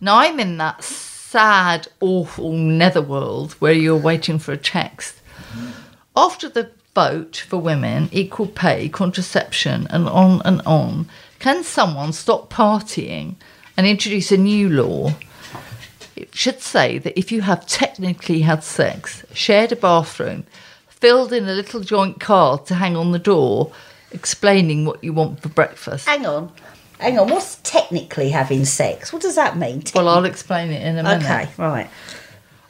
now 0.00 0.18
I'm 0.18 0.38
in 0.40 0.56
that 0.58 0.82
sad, 0.84 1.88
awful 2.00 2.52
netherworld 2.52 3.52
where 3.54 3.72
you're 3.72 3.96
waiting 3.96 4.38
for 4.38 4.52
a 4.52 4.56
text. 4.56 5.14
After 6.16 6.48
the 6.48 6.70
vote 6.98 7.44
for 7.48 7.58
women, 7.58 8.08
equal 8.10 8.48
pay, 8.48 8.88
contraception, 8.88 9.86
and 9.90 10.08
on 10.08 10.42
and 10.44 10.60
on, 10.66 11.08
can 11.38 11.62
someone 11.62 12.12
stop 12.12 12.52
partying 12.52 13.36
and 13.76 13.86
introduce 13.86 14.32
a 14.32 14.36
new 14.36 14.68
law? 14.68 15.12
It 16.16 16.34
should 16.34 16.60
say 16.60 16.98
that 16.98 17.16
if 17.16 17.30
you 17.30 17.42
have 17.42 17.64
technically 17.68 18.40
had 18.40 18.64
sex, 18.64 19.24
shared 19.32 19.70
a 19.70 19.76
bathroom, 19.76 20.44
filled 20.88 21.32
in 21.32 21.48
a 21.48 21.54
little 21.54 21.82
joint 21.82 22.18
card 22.18 22.66
to 22.66 22.74
hang 22.74 22.96
on 22.96 23.12
the 23.12 23.20
door, 23.20 23.70
explaining 24.10 24.84
what 24.84 25.04
you 25.04 25.12
want 25.12 25.40
for 25.40 25.50
breakfast. 25.50 26.08
Hang 26.08 26.26
on. 26.26 26.50
Hang 26.98 27.16
on. 27.16 27.28
What's 27.28 27.60
technically 27.62 28.30
having 28.30 28.64
sex? 28.64 29.12
What 29.12 29.22
does 29.22 29.36
that 29.36 29.56
mean? 29.56 29.84
Well, 29.94 30.08
I'll 30.08 30.24
explain 30.24 30.72
it 30.72 30.82
in 30.84 30.98
a 30.98 31.04
minute. 31.04 31.24
okay, 31.24 31.48
right. 31.58 31.88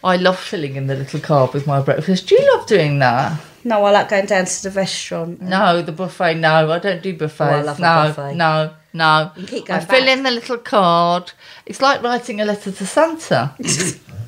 I 0.04 0.16
love 0.16 0.38
filling 0.38 0.76
in 0.76 0.86
the 0.86 0.96
little 0.96 1.20
card 1.20 1.54
with 1.54 1.66
my 1.66 1.80
breakfast. 1.80 2.28
Do 2.28 2.34
you 2.34 2.54
love 2.54 2.66
doing 2.66 2.98
that? 2.98 3.40
No, 3.64 3.84
I 3.84 3.90
like 3.90 4.08
going 4.08 4.26
down 4.26 4.44
to 4.44 4.62
the 4.62 4.70
restaurant. 4.70 5.40
No, 5.42 5.82
the 5.82 5.92
buffet. 5.92 6.34
No, 6.34 6.70
I 6.70 6.78
don't 6.78 7.02
do 7.02 7.16
buffets. 7.16 7.40
Oh, 7.40 7.44
I 7.44 7.62
love 7.62 7.78
a 7.78 7.82
no, 7.82 7.86
buffet. 7.88 8.34
no, 8.36 8.74
no. 8.92 9.30
You 9.36 9.46
keep 9.46 9.64
I 9.64 9.66
going 9.66 9.86
fill 9.86 10.00
back. 10.04 10.16
in 10.16 10.22
the 10.22 10.30
little 10.30 10.58
card. 10.58 11.32
It's 11.66 11.80
like 11.80 12.02
writing 12.02 12.40
a 12.40 12.44
letter 12.44 12.70
to 12.70 12.86
Santa. 12.86 13.54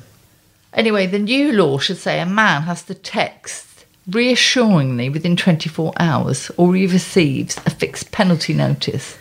anyway, 0.73 1.07
the 1.07 1.19
new 1.19 1.53
law 1.53 1.77
should 1.77 1.97
say 1.97 2.19
a 2.19 2.25
man 2.25 2.63
has 2.63 2.83
to 2.83 2.93
text 2.93 3.85
reassuringly 4.09 5.09
within 5.09 5.37
24 5.37 5.93
hours 5.97 6.51
or 6.57 6.75
he 6.75 6.87
receives 6.87 7.57
a 7.65 7.69
fixed 7.69 8.11
penalty 8.11 8.53
notice. 8.53 9.17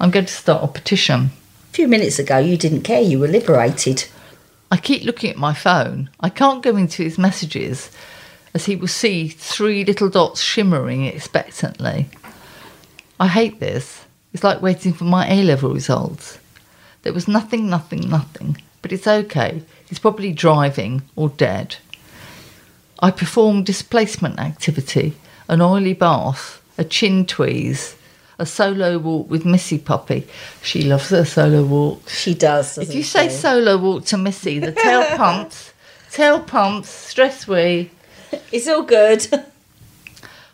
I'm 0.00 0.10
going 0.10 0.26
to 0.26 0.32
start 0.32 0.64
a 0.64 0.68
petition. 0.68 1.30
A 1.70 1.72
few 1.72 1.88
minutes 1.88 2.18
ago, 2.18 2.38
you 2.38 2.56
didn't 2.56 2.82
care. 2.82 3.00
You 3.00 3.18
were 3.18 3.28
liberated. 3.28 4.06
I 4.70 4.78
keep 4.78 5.04
looking 5.04 5.30
at 5.30 5.36
my 5.36 5.54
phone. 5.54 6.10
I 6.18 6.28
can't 6.28 6.62
go 6.62 6.76
into 6.76 7.02
his 7.02 7.18
messages 7.18 7.90
as 8.56 8.64
he 8.64 8.74
will 8.74 8.88
see 8.88 9.28
three 9.28 9.84
little 9.84 10.08
dots 10.08 10.40
shimmering 10.40 11.04
expectantly. 11.04 12.08
I 13.20 13.28
hate 13.28 13.60
this. 13.60 14.06
It's 14.32 14.42
like 14.42 14.62
waiting 14.62 14.94
for 14.94 15.04
my 15.04 15.30
A 15.30 15.42
level 15.42 15.74
results. 15.74 16.38
There 17.02 17.12
was 17.12 17.28
nothing, 17.28 17.68
nothing, 17.68 18.08
nothing. 18.08 18.56
But 18.80 18.92
it's 18.92 19.06
okay. 19.06 19.62
He's 19.86 19.98
probably 19.98 20.32
driving 20.32 21.02
or 21.16 21.28
dead. 21.28 21.76
I 22.98 23.10
perform 23.10 23.62
displacement 23.62 24.38
activity, 24.38 25.12
an 25.48 25.60
oily 25.60 25.92
bath, 25.92 26.62
a 26.78 26.84
chin 26.84 27.26
tweeze, 27.26 27.94
a 28.38 28.46
solo 28.46 28.96
walk 28.96 29.28
with 29.28 29.44
Missy 29.44 29.76
Puppy. 29.76 30.26
She 30.62 30.80
loves 30.80 31.10
her 31.10 31.26
solo 31.26 31.62
walk. 31.62 32.08
She 32.08 32.32
does. 32.32 32.78
If 32.78 32.94
you 32.94 33.02
say 33.02 33.28
she? 33.28 33.34
solo 33.34 33.76
walk 33.76 34.06
to 34.06 34.16
Missy, 34.16 34.60
the 34.60 34.72
tail 34.72 35.04
pumps, 35.18 35.74
tail 36.10 36.40
pumps, 36.40 36.88
stress 36.88 37.46
wee. 37.46 37.90
it's 38.52 38.68
all 38.68 38.82
good. 38.82 39.26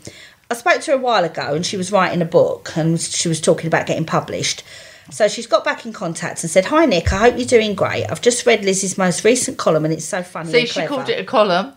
I 0.50 0.56
spoke 0.56 0.82
to 0.82 0.92
her 0.92 0.98
a 0.98 1.02
while 1.02 1.24
ago, 1.24 1.54
and 1.54 1.66
she 1.66 1.78
was 1.78 1.92
writing 1.92 2.22
a 2.22 2.26
book, 2.26 2.76
and 2.78 3.00
she 3.00 3.28
was 3.28 3.42
talking 3.42 3.68
about 3.68 3.86
getting 3.86 4.06
published. 4.06 4.64
So 5.10 5.28
she's 5.28 5.48
got 5.48 5.64
back 5.64 5.86
in 5.86 5.94
contact 5.94 6.44
and 6.44 6.50
said, 6.50 6.66
"Hi 6.66 6.86
Nick, 6.86 7.12
I 7.14 7.18
hope 7.18 7.38
you're 7.38 7.46
doing 7.48 7.76
great. 7.76 8.06
I've 8.06 8.22
just 8.22 8.46
read 8.46 8.64
Lizzie's 8.64 8.98
most 8.98 9.24
recent 9.24 9.58
column, 9.58 9.86
and 9.86 9.94
it's 9.94 10.06
so 10.06 10.24
funny 10.24 10.52
See, 10.52 10.66
she 10.66 10.74
clever." 10.74 10.88
called 10.88 11.10
it 11.10 11.20
a 11.20 11.24
column. 11.24 11.74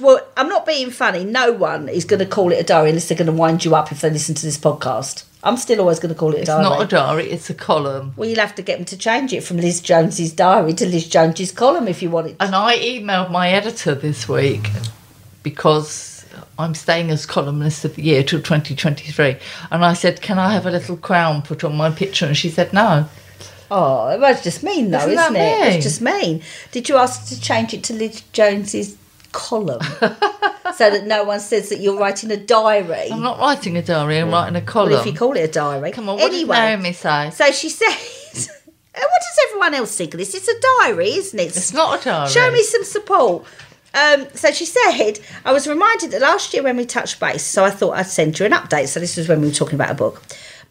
Well, 0.00 0.20
I'm 0.36 0.48
not 0.48 0.66
being 0.66 0.90
funny. 0.90 1.24
No 1.24 1.52
one 1.52 1.88
is 1.88 2.04
going 2.04 2.18
to 2.18 2.26
call 2.26 2.50
it 2.50 2.58
a 2.58 2.64
diary 2.64 2.88
unless 2.88 3.08
they're 3.08 3.18
going 3.18 3.26
to 3.26 3.32
wind 3.32 3.64
you 3.64 3.76
up 3.76 3.92
if 3.92 4.00
they 4.00 4.10
listen 4.10 4.34
to 4.34 4.46
this 4.46 4.58
podcast. 4.58 5.24
I'm 5.44 5.56
still 5.56 5.78
always 5.80 6.00
going 6.00 6.12
to 6.12 6.18
call 6.18 6.34
it 6.34 6.40
a 6.40 6.44
diary. 6.46 6.62
It's 6.62 6.70
not 6.70 6.82
a 6.82 6.86
diary, 6.86 7.30
it's 7.30 7.50
a 7.50 7.54
column. 7.54 8.14
well, 8.16 8.28
you'll 8.28 8.40
have 8.40 8.54
to 8.56 8.62
get 8.62 8.78
them 8.78 8.86
to 8.86 8.96
change 8.96 9.32
it 9.32 9.42
from 9.42 9.58
Liz 9.58 9.80
Jones's 9.80 10.32
diary 10.32 10.72
to 10.74 10.86
Liz 10.86 11.06
Jones's 11.06 11.52
column 11.52 11.86
if 11.86 12.02
you 12.02 12.10
want 12.10 12.28
it. 12.28 12.36
And 12.40 12.54
I 12.54 12.76
emailed 12.78 13.30
my 13.30 13.50
editor 13.50 13.94
this 13.94 14.26
week 14.26 14.70
because 15.42 16.13
I'm 16.58 16.74
staying 16.74 17.10
as 17.10 17.26
columnist 17.26 17.84
of 17.84 17.96
the 17.96 18.02
year 18.02 18.22
till 18.22 18.40
2023. 18.40 19.36
And 19.70 19.84
I 19.84 19.94
said, 19.94 20.20
Can 20.22 20.38
I 20.38 20.52
have 20.52 20.66
a 20.66 20.70
little 20.70 20.96
crown 20.96 21.42
put 21.42 21.64
on 21.64 21.76
my 21.76 21.90
picture? 21.90 22.26
And 22.26 22.36
she 22.36 22.50
said, 22.50 22.72
No. 22.72 23.06
Oh, 23.70 24.08
it 24.10 24.20
was 24.20 24.42
just 24.42 24.62
mean 24.62 24.90
though, 24.90 24.98
Isn't 24.98 25.12
isn't, 25.18 25.36
it? 25.36 25.60
mean? 25.60 25.72
It's 25.72 25.84
just 25.84 26.00
mean. 26.00 26.42
Did 26.70 26.88
you 26.88 26.96
ask 26.96 27.28
to 27.28 27.40
change 27.40 27.72
it 27.74 27.82
to 27.84 27.94
Liz 27.94 28.22
Jones's 28.32 28.96
column 29.32 29.80
so 30.76 30.90
that 30.90 31.04
no 31.06 31.24
one 31.24 31.40
says 31.40 31.70
that 31.70 31.80
you're 31.80 31.98
writing 31.98 32.30
a 32.30 32.36
diary? 32.36 33.08
I'm 33.10 33.22
not 33.22 33.38
writing 33.40 33.76
a 33.76 33.82
diary, 33.82 34.18
I'm 34.18 34.30
writing 34.30 34.54
a 34.56 34.60
Well, 34.60 34.66
column. 34.66 34.92
if 34.92 35.06
you 35.06 35.12
call 35.14 35.32
it 35.36 35.40
a 35.48 35.52
diary. 35.52 35.90
Come 35.92 36.08
on, 36.08 36.16
what 36.16 36.24
anyway, 36.32 36.56
did 36.56 36.62
Naomi 36.78 36.92
say? 36.92 37.30
so 37.30 37.50
she 37.50 37.68
said, 37.70 37.88
what 38.94 39.22
does 39.22 39.38
everyone 39.48 39.74
else 39.74 39.96
think 39.96 40.14
of 40.14 40.18
this? 40.18 40.34
It's 40.34 40.46
a 40.48 40.60
diary, 40.84 41.10
isn't 41.12 41.38
it? 41.38 41.46
It's 41.56 41.72
not 41.72 42.00
a 42.00 42.04
diary. 42.04 42.30
Show 42.30 42.50
me 42.52 42.62
some 42.62 42.84
support. 42.84 43.44
Um, 43.94 44.26
so 44.34 44.50
she 44.50 44.66
said, 44.66 45.20
I 45.44 45.52
was 45.52 45.68
reminded 45.68 46.10
that 46.10 46.20
last 46.20 46.52
year 46.52 46.64
when 46.64 46.76
we 46.76 46.84
touched 46.84 47.20
base, 47.20 47.44
so 47.44 47.64
I 47.64 47.70
thought 47.70 47.96
I'd 47.96 48.06
send 48.06 48.38
you 48.38 48.46
an 48.46 48.52
update. 48.52 48.88
So 48.88 48.98
this 48.98 49.16
was 49.16 49.28
when 49.28 49.40
we 49.40 49.48
were 49.48 49.54
talking 49.54 49.76
about 49.76 49.92
a 49.92 49.94
book. 49.94 50.22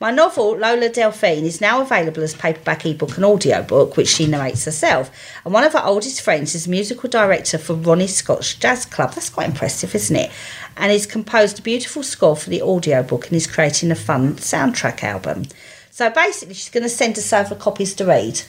My 0.02 0.12
novel, 0.12 0.58
Lola 0.58 0.90
Delphine, 0.90 1.46
is 1.46 1.62
now 1.62 1.82
available 1.82 2.24
as 2.24 2.34
paperback, 2.34 2.86
ebook, 2.86 3.16
and 3.16 3.24
audiobook, 3.24 3.96
which 3.96 4.10
she 4.10 4.28
narrates 4.28 4.66
herself. 4.66 5.10
And 5.46 5.54
one 5.54 5.64
of 5.64 5.72
her 5.72 5.82
oldest 5.82 6.20
friends 6.22 6.54
is 6.54 6.68
musical 6.68 7.10
director 7.10 7.58
for 7.58 7.74
Ronnie 7.74 8.08
Scott's 8.08 8.54
Jazz 8.56 8.86
Club. 8.86 9.14
That's 9.14 9.30
quite 9.30 9.48
impressive, 9.48 9.96
isn't 9.96 10.16
it? 10.16 10.30
And 10.76 10.92
he's 10.92 11.06
composed 11.06 11.60
a 11.60 11.62
beautiful 11.62 12.04
score 12.04 12.36
for 12.36 12.50
the 12.50 12.62
audiobook 12.62 13.28
and 13.28 13.38
is 13.38 13.48
creating 13.48 13.92
a 13.92 13.96
fun 13.96 14.36
soundtrack 14.36 15.04
album. 15.04 15.46
So 15.92 16.10
basically, 16.10 16.56
she's 16.56 16.70
going 16.70 16.84
to 16.84 16.90
send 16.90 17.18
us 17.18 17.32
over 17.32 17.56
copies 17.56 17.94
to 17.96 18.06
read. 18.06 18.42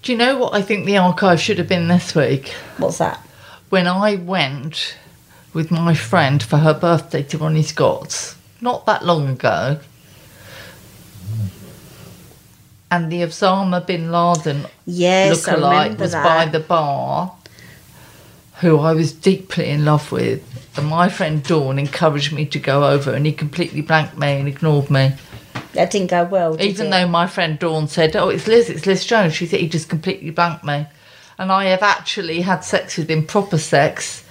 Do 0.00 0.12
you 0.12 0.16
know 0.16 0.38
what 0.38 0.54
I 0.54 0.62
think 0.62 0.86
the 0.86 0.96
archive 0.96 1.40
should 1.40 1.58
have 1.58 1.68
been 1.68 1.88
this 1.88 2.14
week? 2.14 2.48
What's 2.78 2.96
that? 2.98 3.20
When 3.74 3.88
I 3.88 4.14
went 4.14 4.94
with 5.52 5.72
my 5.72 5.94
friend 5.94 6.40
for 6.40 6.58
her 6.58 6.74
birthday 6.74 7.24
to 7.24 7.38
Ronnie 7.38 7.64
Scott's, 7.64 8.36
not 8.60 8.86
that 8.86 9.04
long 9.04 9.28
ago, 9.28 9.80
and 12.88 13.10
the 13.10 13.22
Osama 13.22 13.84
bin 13.84 14.12
Laden 14.12 14.66
Yes, 14.86 15.44
lookalike 15.44 15.98
was 15.98 16.12
that. 16.12 16.22
by 16.22 16.44
the 16.48 16.60
bar, 16.60 17.34
who 18.60 18.78
I 18.78 18.92
was 18.92 19.10
deeply 19.10 19.70
in 19.70 19.84
love 19.84 20.12
with. 20.12 20.40
And 20.76 20.86
my 20.86 21.08
friend 21.08 21.42
Dawn 21.42 21.76
encouraged 21.80 22.32
me 22.32 22.46
to 22.46 22.60
go 22.60 22.84
over, 22.86 23.12
and 23.12 23.26
he 23.26 23.32
completely 23.32 23.80
blanked 23.80 24.16
me 24.16 24.38
and 24.38 24.46
ignored 24.46 24.88
me. 24.88 25.14
That 25.72 25.90
didn't 25.90 26.10
go 26.10 26.22
well. 26.22 26.54
Did 26.54 26.64
Even 26.64 26.86
it? 26.86 26.90
though 26.90 27.08
my 27.08 27.26
friend 27.26 27.58
Dawn 27.58 27.88
said, 27.88 28.14
"Oh, 28.14 28.28
it's 28.28 28.46
Liz, 28.46 28.70
it's 28.70 28.86
Liz 28.86 29.04
Jones," 29.04 29.34
she 29.34 29.46
said 29.46 29.58
he 29.58 29.68
just 29.68 29.88
completely 29.88 30.30
blanked 30.30 30.62
me. 30.62 30.86
And 31.38 31.50
I 31.50 31.64
have 31.66 31.82
actually 31.82 32.42
had 32.42 32.60
sex 32.60 32.96
with 32.96 33.10
him, 33.10 33.26
proper 33.26 33.58
sex, 33.58 34.24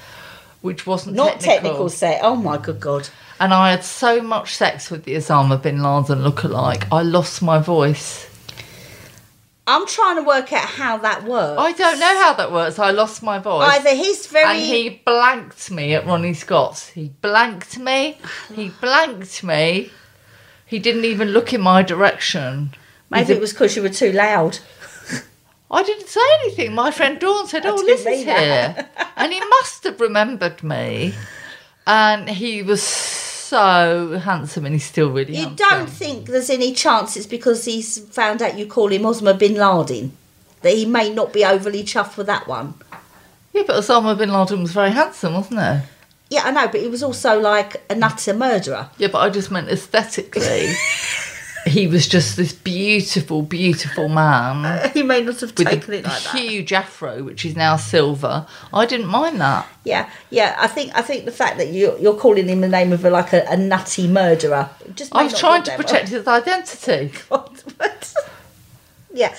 which 0.62 0.88
wasn't 0.88 1.16
not 1.16 1.40
technical. 1.40 1.54
technical 1.54 1.90
set. 1.90 2.20
Oh 2.24 2.36
my 2.36 2.58
good 2.58 2.80
god! 2.80 3.10
And 3.40 3.54
I 3.54 3.72
had 3.72 3.84
so 3.84 4.22
much 4.22 4.56
sex 4.56 4.90
with 4.90 5.04
the 5.04 5.16
Osama 5.16 5.62
bin 5.62 5.84
Laden 5.84 6.20
lookalike, 6.24 6.88
I 6.92 7.02
lost 7.02 7.42
my 7.42 7.60
voice. 7.60 8.30
I'm 9.66 9.88
trying 9.88 10.18
to 10.18 10.24
work 10.24 10.52
out 10.52 10.66
how 10.66 10.98
that 10.98 11.24
works. 11.24 11.60
I 11.60 11.72
don't 11.72 12.00
know 12.00 12.18
how 12.22 12.34
that 12.34 12.52
works. 12.52 12.80
I 12.80 12.92
lost 12.92 13.24
my 13.24 13.40
voice. 13.40 13.70
Either 13.70 13.96
he's 13.96 14.28
very. 14.28 14.46
And 14.46 14.60
he 14.60 15.02
blanked 15.06 15.72
me 15.72 15.94
at 15.96 16.06
Ronnie 16.06 16.34
Scott's. 16.34 16.90
He 16.90 17.14
blanked 17.22 17.78
me. 17.80 18.18
He 18.54 18.70
blanked 18.82 19.42
me. 19.44 19.90
He 20.66 20.80
didn't 20.80 21.06
even 21.06 21.30
look 21.30 21.54
in 21.54 21.62
my 21.62 21.82
direction. 21.82 22.74
maybe 23.10 23.34
it 23.34 23.40
was 23.40 23.54
because 23.54 23.76
you 23.76 23.82
were 23.82 23.90
too 23.90 24.12
loud. 24.12 24.60
I 25.74 25.84
didn't 25.84 26.08
say 26.08 26.22
anything. 26.44 26.74
My 26.74 26.92
friend 26.92 27.20
Dawn 27.20 27.48
said, 27.48 27.66
"Oh, 27.66 27.76
Liz 27.76 28.06
is 28.06 28.24
here," 28.24 28.88
and 29.18 29.34
he 29.34 29.40
must 29.40 29.84
have 29.86 30.00
remembered 30.00 30.64
me. 30.64 31.14
And 31.86 32.30
he 32.30 32.64
was 32.64 32.82
so 32.82 34.18
handsome, 34.24 34.66
and 34.66 34.74
he's 34.76 34.86
still 34.86 35.10
really 35.12 35.36
You 35.36 35.48
handsome. 35.48 35.56
don't 35.70 35.90
think 35.90 36.28
there's 36.28 36.50
any 36.50 36.74
chance 36.74 37.18
it's 37.18 37.26
because 37.28 37.66
he's 37.66 38.00
found 38.10 38.42
out 38.42 38.58
you 38.58 38.66
call 38.68 38.88
him 38.90 39.02
Osama 39.02 39.38
bin 39.38 39.56
Laden 39.56 40.16
that 40.62 40.74
he 40.74 40.86
may 40.86 41.10
not 41.14 41.34
be 41.34 41.44
overly 41.44 41.84
chuffed 41.84 42.16
with 42.18 42.28
that 42.28 42.48
one. 42.48 42.76
Yeah, 43.52 43.64
but 43.68 43.76
Osama 43.76 44.18
bin 44.18 44.32
Laden 44.32 44.62
was 44.62 44.72
very 44.72 44.92
handsome, 44.92 45.34
wasn't 45.34 45.60
he? 45.60 45.88
Yeah, 46.36 46.44
I 46.46 46.52
know, 46.52 46.68
but 46.68 46.82
he 46.82 46.88
was 46.88 47.04
also 47.04 47.40
like 47.40 47.84
a 47.90 47.96
nutter 47.96 48.34
murderer. 48.34 48.90
Yeah, 48.98 49.10
but 49.10 49.20
I 49.20 49.30
just 49.30 49.52
meant 49.52 49.70
aesthetically. 49.70 50.74
he 51.66 51.88
was 51.88 52.08
just 52.08 52.36
this 52.38 52.54
beautiful, 52.54 53.42
beautiful 53.42 54.10
man 54.10 54.90
He 54.94 55.04
may 55.04 55.22
not 55.22 55.40
have 55.42 55.56
taken 55.56 55.94
a 55.94 55.98
it 55.98 56.04
like 56.06 56.24
that. 56.24 56.38
huge 56.40 56.74
afro, 56.74 57.24
which 57.24 57.46
is 57.46 57.56
now 57.56 57.78
silver. 57.78 58.46
I 58.74 58.86
didn't 58.86 59.08
mind 59.08 59.40
that. 59.42 59.68
Yeah, 59.84 60.10
yeah. 60.30 60.56
I 60.60 60.68
think 60.68 60.96
I 60.96 61.02
think 61.02 61.26
the 61.26 61.32
fact 61.32 61.58
that 61.58 61.70
you 61.70 61.98
you're 62.00 62.18
calling 62.18 62.48
him 62.48 62.62
the 62.62 62.68
name 62.68 62.92
of 62.92 63.04
a, 63.06 63.10
like 63.10 63.34
a, 63.34 63.46
a 63.50 63.58
nutty 63.58 64.08
murderer. 64.08 64.70
Just 64.96 65.16
I 65.16 65.24
was 65.24 65.40
trying 65.40 65.64
to 65.64 65.76
protect 65.76 66.10
his 66.10 66.28
identity. 66.28 67.12
well. 67.30 67.54
yeah. 69.14 69.36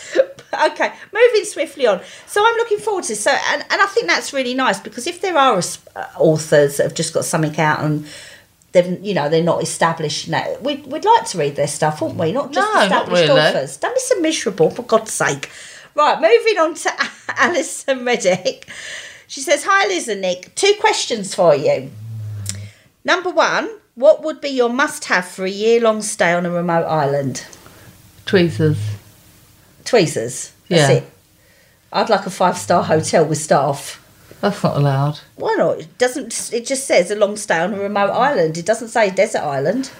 Okay. 0.71 0.93
Moving 1.13 1.45
swiftly 1.45 1.87
on. 1.87 2.01
So 2.27 2.45
I'm 2.45 2.57
looking 2.57 2.79
forward 2.79 3.05
to 3.05 3.09
this. 3.09 3.23
So 3.23 3.31
and, 3.31 3.63
and 3.71 3.83
I 3.83 3.87
think 3.87 4.07
that's 4.07 4.33
really 4.33 4.55
nice 4.55 4.81
because 4.81 5.07
if 5.07 5.21
there 5.21 5.37
are 5.37 5.59
uh, 5.59 6.07
authors 6.17 6.77
that 6.77 6.85
have 6.85 6.95
just 6.95 7.13
got 7.13 7.25
something 7.25 7.59
out 7.59 7.81
and 7.81 8.07
they've 8.75 9.03
you 9.03 9.15
know 9.15 9.31
they're 9.31 9.43
not 9.43 9.63
established 9.63 10.29
now, 10.29 10.57
we'd 10.61 10.87
we'd 10.87 11.07
like 11.07 11.25
to 11.29 11.39
read 11.39 11.57
their 11.57 11.67
stuff, 11.67 12.03
wouldn't 12.03 12.21
we? 12.21 12.33
Not 12.33 12.53
just 12.53 12.67
No, 12.69 12.75
not 12.75 12.85
established 12.85 13.29
really. 13.29 13.41
authors. 13.41 13.77
Don't 13.79 13.95
be 13.95 14.01
so 14.01 14.21
miserable 14.21 14.69
for 14.71 14.83
God's 14.83 15.13
sake. 15.13 15.51
Right. 15.95 16.21
Moving 16.21 16.59
on 16.59 16.75
to 16.75 16.93
Alison 17.29 18.05
Reddick. 18.05 18.69
She 19.27 19.41
says, 19.41 19.65
"Hi, 19.65 19.87
Liz 19.87 20.09
and 20.09 20.21
Nick. 20.21 20.55
Two 20.55 20.75
questions 20.79 21.35
for 21.35 21.55
you." 21.57 21.91
Number 23.05 23.31
one, 23.31 23.71
what 23.95 24.23
would 24.23 24.41
be 24.41 24.49
your 24.51 24.69
must 24.71 25.07
have 25.07 25.27
for 25.27 25.45
a 25.45 25.51
year 25.51 25.81
long 25.81 26.03
stay 26.03 26.33
on 26.33 26.45
a 26.45 26.51
remote 26.51 26.85
island? 26.87 27.45
Tweezers. 28.27 28.79
Tweezers. 29.85 30.53
That's 30.69 30.91
Yeah. 30.91 30.97
it. 30.99 31.11
I'd 31.93 32.09
like 32.11 32.27
a 32.27 32.31
five 32.31 32.59
star 32.59 32.83
hotel 32.83 33.25
with 33.25 33.39
staff. 33.39 34.01
That's 34.45 34.63
not 34.63 34.77
allowed. 34.77 35.21
Why 35.37 35.55
not? 35.55 35.79
It 35.79 35.97
doesn't 35.97 36.53
it 36.53 36.67
just 36.67 36.87
says 36.87 37.11
a 37.11 37.15
long 37.15 37.39
stay 37.39 37.61
on 37.61 37.73
a 37.73 37.79
remote 37.79 38.11
island. 38.11 38.59
It 38.59 38.67
doesn't 38.67 38.89
say 38.89 39.09
desert 39.09 39.41
island. 39.41 39.91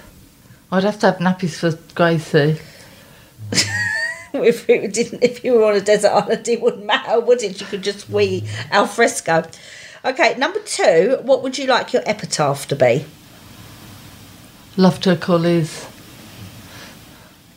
I'd 0.71 0.83
have 0.83 0.99
to 0.99 1.07
have 1.07 1.17
nappies 1.17 1.57
for 1.57 1.75
Gracie. 1.95 2.61
if 4.33 4.69
it 4.69 4.93
didn't 4.93 5.23
if 5.23 5.43
you 5.43 5.53
were 5.53 5.65
on 5.65 5.75
a 5.75 5.81
desert 5.81 6.11
island 6.11 6.47
it 6.47 6.61
wouldn't 6.61 6.85
matter, 6.85 7.19
would 7.19 7.41
it? 7.41 7.59
You 7.59 7.65
could 7.65 7.81
just 7.81 8.07
wee 8.07 8.47
al 8.69 8.85
fresco. 8.85 9.49
Okay, 10.05 10.37
number 10.37 10.59
two, 10.59 11.17
what 11.23 11.41
would 11.41 11.57
you 11.57 11.65
like 11.65 11.91
your 11.91 12.03
epitaph 12.05 12.67
to 12.67 12.75
be? 12.75 13.03
Loved 14.77 15.05
her 15.05 15.15
collies. 15.15 15.87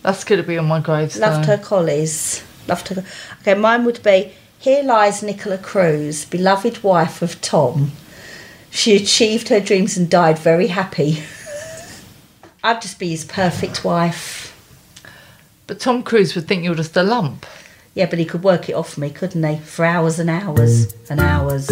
That's 0.00 0.24
going 0.24 0.40
to 0.40 0.48
be 0.48 0.56
on 0.56 0.64
my 0.64 0.80
gravestone. 0.80 1.32
Loved 1.32 1.44
her 1.44 1.58
collies. 1.58 2.42
Loved 2.66 2.88
her. 2.88 3.04
Okay, 3.42 3.52
mine 3.52 3.84
would 3.84 4.02
be 4.02 4.32
Here 4.60 4.82
lies 4.82 5.22
Nicola 5.22 5.56
Cruise, 5.56 6.24
beloved 6.24 6.82
wife 6.82 7.22
of 7.22 7.40
Tom. 7.40 7.92
She 8.70 8.96
achieved 8.96 9.50
her 9.50 9.60
dreams 9.60 9.96
and 9.96 10.10
died 10.10 10.36
very 10.36 10.66
happy. 10.66 11.22
I'd 12.64 12.82
just 12.82 12.98
be 12.98 13.10
his 13.10 13.24
perfect 13.24 13.84
wife. 13.84 14.52
But 15.68 15.78
Tom 15.78 16.02
Cruise 16.02 16.34
would 16.34 16.48
think 16.48 16.64
you're 16.64 16.74
just 16.74 16.96
a 16.96 17.04
lump. 17.04 17.46
Yeah, 17.94 18.06
but 18.06 18.18
he 18.18 18.24
could 18.24 18.42
work 18.42 18.68
it 18.68 18.74
off 18.74 18.98
me, 18.98 19.10
couldn't 19.10 19.44
he? 19.44 19.58
For 19.58 19.84
hours 19.84 20.18
and 20.18 20.28
hours 20.28 20.92
and 21.08 21.20
hours. 21.20 21.68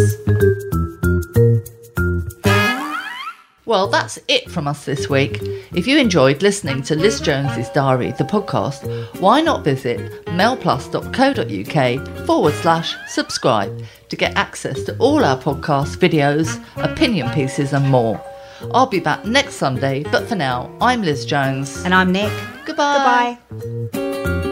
Well, 3.66 3.88
that's 3.88 4.20
it 4.28 4.48
from 4.48 4.68
us 4.68 4.84
this 4.84 5.10
week. 5.10 5.40
If 5.74 5.88
you 5.88 5.98
enjoyed 5.98 6.40
listening 6.40 6.82
to 6.84 6.94
Liz 6.94 7.20
Jones's 7.20 7.68
Diary, 7.70 8.12
the 8.12 8.22
podcast, 8.22 8.86
why 9.20 9.40
not 9.40 9.64
visit 9.64 10.24
mailplus.co.uk 10.26 12.26
forward 12.26 12.54
slash 12.54 12.94
subscribe 13.08 13.84
to 14.08 14.16
get 14.16 14.36
access 14.36 14.84
to 14.84 14.96
all 14.98 15.24
our 15.24 15.36
podcasts, 15.36 15.96
videos, 15.96 16.62
opinion 16.76 17.28
pieces, 17.30 17.72
and 17.72 17.90
more. 17.90 18.24
I'll 18.72 18.86
be 18.86 19.00
back 19.00 19.24
next 19.24 19.56
Sunday, 19.56 20.04
but 20.04 20.28
for 20.28 20.36
now, 20.36 20.72
I'm 20.80 21.02
Liz 21.02 21.26
Jones. 21.26 21.84
And 21.84 21.92
I'm 21.92 22.12
Nick. 22.12 22.32
Goodbye. 22.64 23.36
Goodbye. 23.50 24.42